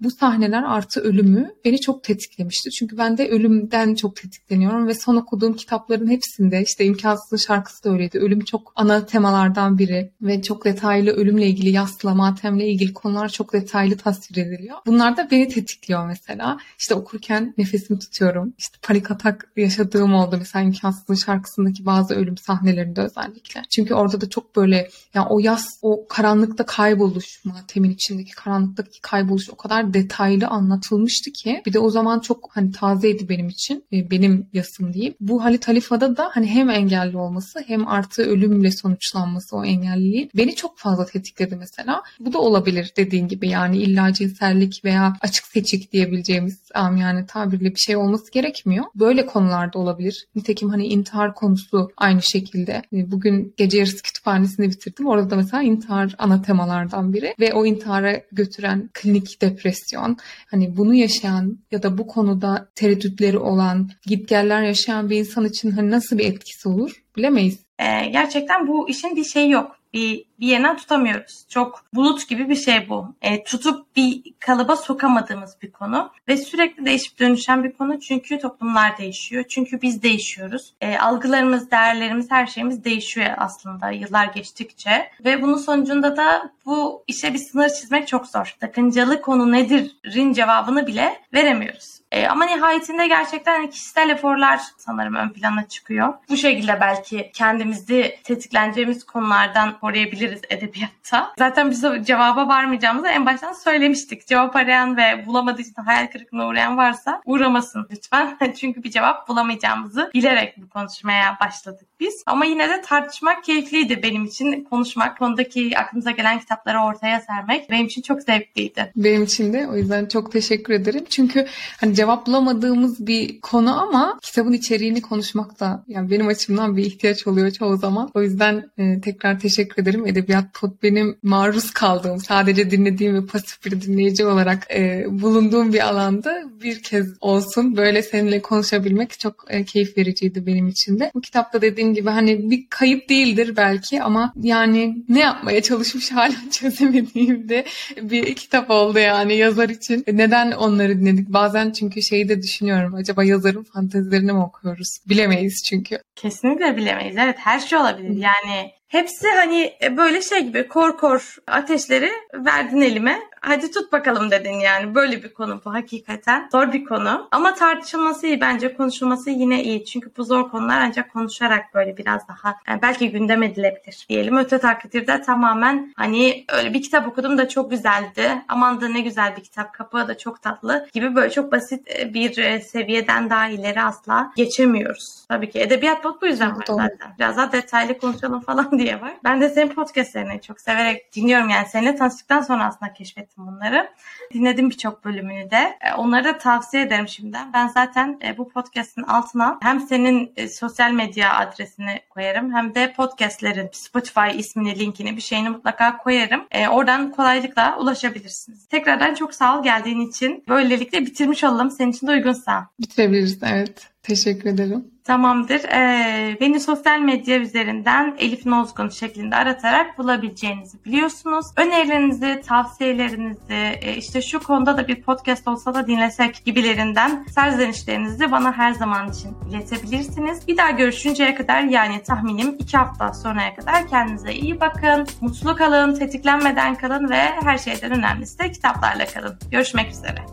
bu 0.00 0.10
sahneler 0.10 0.62
artı 0.62 1.00
ölümü 1.00 1.50
beni 1.64 1.80
çok 1.80 2.04
tetiklemişti. 2.04 2.70
Çünkü 2.70 2.98
ben 2.98 3.18
de 3.18 3.28
ölümden 3.28 3.94
çok 3.94 4.16
tetikleniyorum 4.16 4.86
ve 4.86 4.94
son 4.94 5.16
okuduğum 5.16 5.56
kitapların 5.56 6.10
hepsinde 6.10 6.62
işte 6.62 6.84
İmkansızın 6.84 7.36
şarkısı 7.36 7.84
da 7.84 7.90
öyleydi. 7.90 8.18
Ölüm 8.18 8.40
çok 8.40 8.72
ana 8.76 9.06
temalardan 9.06 9.78
biri 9.78 10.12
ve 10.22 10.42
çok 10.42 10.64
detaylı 10.64 11.10
ölümle 11.10 11.46
ilgili 11.46 11.70
yasla, 11.70 12.14
matemle 12.14 12.68
ilgili 12.68 12.94
konular 12.94 13.28
çok 13.28 13.52
detaylı 13.52 13.96
tasvir 13.96 14.36
ediliyor. 14.36 14.76
Bunlar 14.86 15.16
da 15.16 15.28
beni 15.30 15.48
tetikliyor 15.48 16.06
mesela. 16.06 16.58
İşte 16.78 16.94
okurken 16.94 17.54
nefesimi 17.58 17.98
tutuyorum. 17.98 18.54
İşte 18.58 18.78
panik 18.82 19.10
atak 19.10 19.52
yaşadığım 19.56 20.14
oldu 20.14 20.36
mesela 20.38 20.62
İmkansızın 20.62 21.14
şarkısındaki 21.14 21.86
bazı 21.86 22.14
ölüm 22.14 22.36
sahnelerinde 22.36 23.00
özellikle. 23.00 23.62
Çünkü 23.70 23.94
orada 23.94 24.20
da 24.20 24.28
çok 24.28 24.56
böyle 24.56 24.88
yani 25.14 25.26
o 25.30 25.38
yas, 25.38 25.78
o 25.82 26.06
karanlıkta 26.08 26.66
kayboluş, 26.66 27.44
matemin 27.44 27.90
içindeki 27.90 28.32
karanlıktaki 28.32 29.00
kayboluş 29.00 29.50
o 29.50 29.56
kadar 29.56 29.83
detaylı 29.92 30.46
anlatılmıştı 30.46 31.30
ki 31.30 31.62
bir 31.66 31.72
de 31.72 31.78
o 31.78 31.90
zaman 31.90 32.20
çok 32.20 32.50
hani 32.52 32.72
tazeydi 32.72 33.28
benim 33.28 33.48
için 33.48 33.84
e, 33.92 34.10
benim 34.10 34.46
yasım 34.52 34.92
diyeyim. 34.92 35.14
Bu 35.20 35.44
Halit 35.44 35.68
Halifa'da 35.68 36.16
da 36.16 36.30
hani 36.32 36.46
hem 36.46 36.70
engelli 36.70 37.16
olması 37.16 37.64
hem 37.66 37.88
artı 37.88 38.22
ölümle 38.22 38.70
sonuçlanması 38.70 39.56
o 39.56 39.64
engelliliğin 39.64 40.30
beni 40.36 40.54
çok 40.54 40.78
fazla 40.78 41.06
tetikledi 41.06 41.56
mesela. 41.56 42.02
Bu 42.20 42.32
da 42.32 42.38
olabilir 42.38 42.92
dediğin 42.96 43.28
gibi 43.28 43.48
yani 43.48 43.76
illa 43.78 44.12
cinsellik 44.12 44.84
veya 44.84 45.16
açık 45.20 45.46
seçik 45.46 45.92
diyebileceğimiz 45.92 46.58
yani 46.74 47.26
tabirle 47.26 47.70
bir 47.70 47.80
şey 47.80 47.96
olması 47.96 48.32
gerekmiyor. 48.32 48.84
Böyle 48.94 49.26
konularda 49.26 49.78
olabilir. 49.78 50.26
Nitekim 50.34 50.68
hani 50.68 50.86
intihar 50.86 51.34
konusu 51.34 51.90
aynı 51.96 52.22
şekilde. 52.22 52.82
E, 52.92 53.10
bugün 53.10 53.54
gece 53.56 53.78
yarısı 53.78 54.02
kütüphanesini 54.02 54.70
bitirdim. 54.70 55.06
Orada 55.06 55.30
da 55.30 55.36
mesela 55.36 55.62
intihar 55.62 56.14
ana 56.18 56.42
temalardan 56.42 57.12
biri 57.12 57.34
ve 57.40 57.52
o 57.52 57.66
intihara 57.66 58.20
götüren 58.32 58.90
klinik 58.94 59.42
depresyon 59.42 59.73
depresyon 59.74 60.16
hani 60.50 60.76
bunu 60.76 60.94
yaşayan 60.94 61.58
ya 61.70 61.82
da 61.82 61.98
bu 61.98 62.06
konuda 62.06 62.68
tereddütleri 62.74 63.38
olan 63.38 63.90
gitgeller 64.06 64.62
yaşayan 64.62 65.10
bir 65.10 65.16
insan 65.16 65.44
için 65.44 65.70
hani 65.70 65.90
nasıl 65.90 66.18
bir 66.18 66.24
etkisi 66.24 66.68
olur 66.68 67.02
bilemeyiz. 67.16 67.58
Ee, 67.78 68.06
gerçekten 68.06 68.68
bu 68.68 68.88
işin 68.88 69.16
bir 69.16 69.24
şeyi 69.24 69.50
yok 69.50 69.76
bir, 69.94 70.24
bir 70.40 70.46
yerine 70.46 70.76
tutamıyoruz. 70.76 71.44
Çok 71.48 71.84
bulut 71.94 72.28
gibi 72.28 72.48
bir 72.48 72.56
şey 72.56 72.88
bu. 72.88 73.14
E, 73.22 73.44
tutup 73.44 73.96
bir 73.96 74.22
kalıba 74.38 74.76
sokamadığımız 74.76 75.56
bir 75.62 75.72
konu 75.72 76.10
ve 76.28 76.36
sürekli 76.36 76.84
değişip 76.84 77.18
dönüşen 77.18 77.64
bir 77.64 77.72
konu 77.72 78.00
çünkü 78.00 78.38
toplumlar 78.38 78.98
değişiyor. 78.98 79.44
Çünkü 79.48 79.82
biz 79.82 80.02
değişiyoruz. 80.02 80.74
E, 80.80 80.98
algılarımız, 80.98 81.70
değerlerimiz, 81.70 82.30
her 82.30 82.46
şeyimiz 82.46 82.84
değişiyor 82.84 83.30
aslında 83.36 83.90
yıllar 83.90 84.26
geçtikçe 84.26 85.10
ve 85.24 85.42
bunun 85.42 85.56
sonucunda 85.56 86.16
da 86.16 86.52
bu 86.66 87.04
işe 87.06 87.34
bir 87.34 87.38
sınır 87.38 87.68
çizmek 87.68 88.08
çok 88.08 88.26
zor. 88.26 88.56
Sakıncalı 88.60 89.20
konu 89.20 89.52
nedir'in 89.52 90.32
cevabını 90.32 90.86
bile 90.86 91.20
veremiyoruz. 91.34 92.03
E, 92.14 92.26
ama 92.28 92.44
nihayetinde 92.44 93.08
gerçekten 93.08 93.52
hani 93.52 93.70
kişisel 93.70 94.10
eforlar 94.10 94.60
sanırım 94.76 95.14
ön 95.14 95.28
plana 95.28 95.68
çıkıyor. 95.68 96.14
Bu 96.28 96.36
şekilde 96.36 96.80
belki 96.80 97.30
kendimizi 97.34 98.18
tetikleneceğimiz 98.24 99.04
konulardan 99.04 99.78
koruyabiliriz 99.78 100.40
edebiyatta. 100.50 101.32
Zaten 101.38 101.70
biz 101.70 101.84
cevaba 102.02 102.48
varmayacağımızı 102.48 103.08
en 103.08 103.26
baştan 103.26 103.52
söylemiştik. 103.52 104.26
Cevap 104.26 104.56
arayan 104.56 104.96
ve 104.96 105.26
bulamadığı 105.26 105.62
için 105.62 105.82
hayal 105.82 106.06
kırıklığına 106.06 106.46
uğrayan 106.46 106.76
varsa 106.76 107.22
uğramasın 107.24 107.88
lütfen. 107.90 108.38
Çünkü 108.60 108.82
bir 108.82 108.90
cevap 108.90 109.28
bulamayacağımızı 109.28 110.10
bilerek 110.14 110.54
bu 110.56 110.68
konuşmaya 110.68 111.36
başladık 111.40 111.93
biz. 112.00 112.22
Ama 112.26 112.44
yine 112.44 112.68
de 112.68 112.80
tartışmak 112.80 113.44
keyifliydi 113.44 114.02
benim 114.02 114.24
için. 114.24 114.64
Konuşmak, 114.64 115.18
konudaki 115.18 115.78
aklımıza 115.78 116.10
gelen 116.10 116.40
kitapları 116.40 116.80
ortaya 116.80 117.20
sermek 117.20 117.70
benim 117.70 117.86
için 117.86 118.02
çok 118.02 118.22
zevkliydi. 118.22 118.92
Benim 118.96 119.22
için 119.22 119.52
de 119.52 119.66
o 119.68 119.76
yüzden 119.76 120.06
çok 120.06 120.32
teşekkür 120.32 120.74
ederim. 120.74 121.04
Çünkü 121.10 121.46
hani 121.80 121.94
cevap 121.94 122.26
bulamadığımız 122.26 123.06
bir 123.06 123.40
konu 123.40 123.82
ama 123.82 124.18
kitabın 124.22 124.52
içeriğini 124.52 125.02
konuşmak 125.02 125.60
da 125.60 125.84
yani 125.88 126.10
benim 126.10 126.28
açımdan 126.28 126.76
bir 126.76 126.84
ihtiyaç 126.84 127.26
oluyor 127.26 127.50
çoğu 127.50 127.76
zaman. 127.76 128.10
O 128.14 128.22
yüzden 128.22 128.70
e, 128.78 129.00
tekrar 129.00 129.40
teşekkür 129.40 129.82
ederim. 129.82 130.06
Edebiyat 130.06 130.54
Pod 130.54 130.82
benim 130.82 131.18
maruz 131.22 131.70
kaldığım, 131.70 132.18
sadece 132.18 132.70
dinlediğim 132.70 133.14
ve 133.14 133.26
pasif 133.26 133.64
bir 133.64 133.80
dinleyici 133.80 134.26
olarak 134.26 134.70
e, 134.74 135.04
bulunduğum 135.08 135.72
bir 135.72 135.88
alanda 135.88 136.42
bir 136.62 136.82
kez 136.82 137.06
olsun 137.20 137.76
böyle 137.76 138.02
seninle 138.02 138.42
konuşabilmek 138.42 139.18
çok 139.18 139.44
e, 139.48 139.64
keyif 139.64 139.98
vericiydi 139.98 140.46
benim 140.46 140.68
için 140.68 141.00
de. 141.00 141.10
Bu 141.14 141.20
kitapta 141.20 141.62
dediğim 141.62 141.83
gibi 141.92 142.10
hani 142.10 142.50
bir 142.50 142.66
kayıp 142.70 143.08
değildir 143.08 143.56
belki 143.56 144.02
ama 144.02 144.32
yani 144.42 144.96
ne 145.08 145.20
yapmaya 145.20 145.62
çalışmış 145.62 146.12
hala 146.12 146.34
çözemediğimde 146.50 147.64
bir 147.96 148.34
kitap 148.34 148.70
oldu 148.70 148.98
yani 148.98 149.36
yazar 149.36 149.68
için. 149.68 150.04
E, 150.06 150.16
neden 150.16 150.52
onları 150.52 151.00
dinledik? 151.00 151.28
Bazen 151.28 151.70
çünkü 151.70 152.02
şeyi 152.02 152.28
de 152.28 152.42
düşünüyorum. 152.42 152.94
Acaba 152.94 153.24
yazarın 153.24 153.64
fantezilerini 153.64 154.32
mi 154.32 154.42
okuyoruz? 154.42 154.98
Bilemeyiz 155.08 155.62
çünkü. 155.68 155.98
Kesinlikle 156.16 156.76
bilemeyiz. 156.76 157.16
Evet 157.18 157.36
her 157.38 157.60
şey 157.60 157.78
olabilir. 157.78 158.16
Yani 158.16 158.70
hepsi 158.88 159.28
hani 159.28 159.72
e, 159.82 159.96
böyle 159.96 160.22
şey 160.22 160.40
gibi 160.40 160.68
kor 160.68 160.98
kor 160.98 161.36
ateşleri 161.46 162.10
verdin 162.34 162.80
elime 162.80 163.18
hadi 163.48 163.70
tut 163.70 163.92
bakalım 163.92 164.30
dedin 164.30 164.52
yani. 164.52 164.94
Böyle 164.94 165.22
bir 165.22 165.34
konu 165.34 165.60
bu 165.64 165.74
hakikaten. 165.74 166.48
Zor 166.52 166.72
bir 166.72 166.84
konu. 166.84 167.28
Ama 167.30 167.54
tartışılması 167.54 168.26
iyi 168.26 168.40
bence. 168.40 168.76
Konuşulması 168.76 169.30
yine 169.30 169.62
iyi. 169.64 169.84
Çünkü 169.84 170.10
bu 170.16 170.24
zor 170.24 170.50
konular 170.50 170.80
ancak 170.80 171.12
konuşarak 171.12 171.74
böyle 171.74 171.96
biraz 171.96 172.28
daha 172.28 172.54
yani 172.68 172.82
belki 172.82 173.10
gündem 173.10 173.42
edilebilir 173.42 174.06
diyelim. 174.08 174.36
Öte 174.36 174.58
takdirde 174.58 175.22
tamamen 175.22 175.92
hani 175.96 176.44
öyle 176.48 176.74
bir 176.74 176.82
kitap 176.82 177.08
okudum 177.08 177.38
da 177.38 177.48
çok 177.48 177.70
güzeldi. 177.70 178.42
Aman 178.48 178.80
da 178.80 178.88
ne 178.88 179.00
güzel 179.00 179.36
bir 179.36 179.42
kitap. 179.42 179.74
Kapağı 179.74 180.08
da 180.08 180.18
çok 180.18 180.42
tatlı 180.42 180.88
gibi 180.92 181.14
böyle 181.16 181.30
çok 181.30 181.52
basit 181.52 182.00
e, 182.00 182.14
bir 182.14 182.38
e, 182.38 182.60
seviyeden 182.60 183.30
daha 183.30 183.48
ileri 183.48 183.82
asla 183.82 184.32
geçemiyoruz. 184.36 185.24
Tabii 185.28 185.50
ki 185.50 185.60
edebiyat 185.60 186.04
bu 186.22 186.26
yüzden 186.26 186.56
var 186.56 186.64
zaten. 186.68 187.14
Biraz 187.18 187.36
daha 187.36 187.52
detaylı 187.52 187.98
konuşalım 187.98 188.40
falan 188.40 188.78
diye 188.78 189.00
var. 189.00 189.12
Ben 189.24 189.40
de 189.40 189.48
senin 189.48 189.68
podcastlerini 189.68 190.40
çok 190.40 190.60
severek 190.60 191.14
dinliyorum 191.14 191.48
yani. 191.48 191.66
Seninle 191.68 191.96
tanıştıktan 191.96 192.40
sonra 192.40 192.64
aslında 192.64 192.92
keşfettim 192.92 193.33
ettim 193.34 193.46
bunları. 193.46 193.90
Dinledim 194.34 194.70
birçok 194.70 195.04
bölümünü 195.04 195.50
de. 195.50 195.78
E, 195.80 195.94
onları 195.94 196.24
da 196.24 196.38
tavsiye 196.38 196.82
ederim 196.82 197.08
şimdiden. 197.08 197.52
Ben 197.52 197.68
zaten 197.68 198.18
e, 198.24 198.38
bu 198.38 198.48
podcast'in 198.48 199.02
altına 199.02 199.58
hem 199.62 199.80
senin 199.80 200.32
e, 200.36 200.48
sosyal 200.48 200.92
medya 200.92 201.36
adresini 201.36 202.00
koyarım 202.10 202.54
hem 202.54 202.74
de 202.74 202.92
podcast'lerin 202.92 203.68
Spotify 203.72 204.38
ismini, 204.38 204.78
linkini 204.78 205.16
bir 205.16 205.22
şeyini 205.22 205.50
mutlaka 205.50 205.96
koyarım. 205.96 206.46
Oradan 206.70 207.10
kolaylıkla 207.10 207.78
ulaşabilirsiniz. 207.78 208.66
Tekrardan 208.66 209.14
çok 209.14 209.34
sağ 209.34 209.58
ol 209.58 209.62
geldiğin 209.62 210.08
için. 210.08 210.44
Böylelikle 210.48 211.00
bitirmiş 211.00 211.44
olalım. 211.44 211.70
Senin 211.70 211.92
için 211.92 212.06
de 212.06 212.10
uygunsa. 212.10 212.68
Bitirebiliriz 212.80 213.42
evet. 213.42 213.93
Teşekkür 214.04 214.50
ederim. 214.50 214.84
Tamamdır. 215.04 215.64
Ee, 215.64 216.36
beni 216.40 216.60
sosyal 216.60 217.00
medya 217.00 217.38
üzerinden 217.38 218.16
Elif 218.18 218.46
Nozgun 218.46 218.88
şeklinde 218.88 219.36
aratarak 219.36 219.98
bulabileceğinizi 219.98 220.84
biliyorsunuz. 220.84 221.46
Önerilerinizi, 221.56 222.40
tavsiyelerinizi, 222.46 223.78
e, 223.82 223.96
işte 223.96 224.22
şu 224.22 224.40
konuda 224.40 224.76
da 224.76 224.88
bir 224.88 225.02
podcast 225.02 225.48
olsa 225.48 225.74
da 225.74 225.86
dinlesek 225.86 226.42
gibilerinden 226.44 227.26
serzenişlerinizi 227.34 228.32
bana 228.32 228.52
her 228.52 228.72
zaman 228.72 229.10
için 229.10 229.30
iletebilirsiniz. 229.50 230.48
Bir 230.48 230.56
daha 230.56 230.70
görüşünceye 230.70 231.34
kadar 231.34 231.62
yani 231.62 232.02
tahminim 232.02 232.56
iki 232.58 232.76
hafta 232.76 233.14
sonraya 233.14 233.56
kadar 233.56 233.88
kendinize 233.88 234.32
iyi 234.32 234.60
bakın. 234.60 235.06
Mutlu 235.20 235.56
kalın, 235.56 235.94
tetiklenmeden 235.94 236.74
kalın 236.74 237.10
ve 237.10 237.20
her 237.42 237.58
şeyden 237.58 237.92
önemlisi 237.92 238.38
de 238.38 238.52
kitaplarla 238.52 239.06
kalın. 239.06 239.38
Görüşmek 239.50 239.90
üzere. 239.90 240.24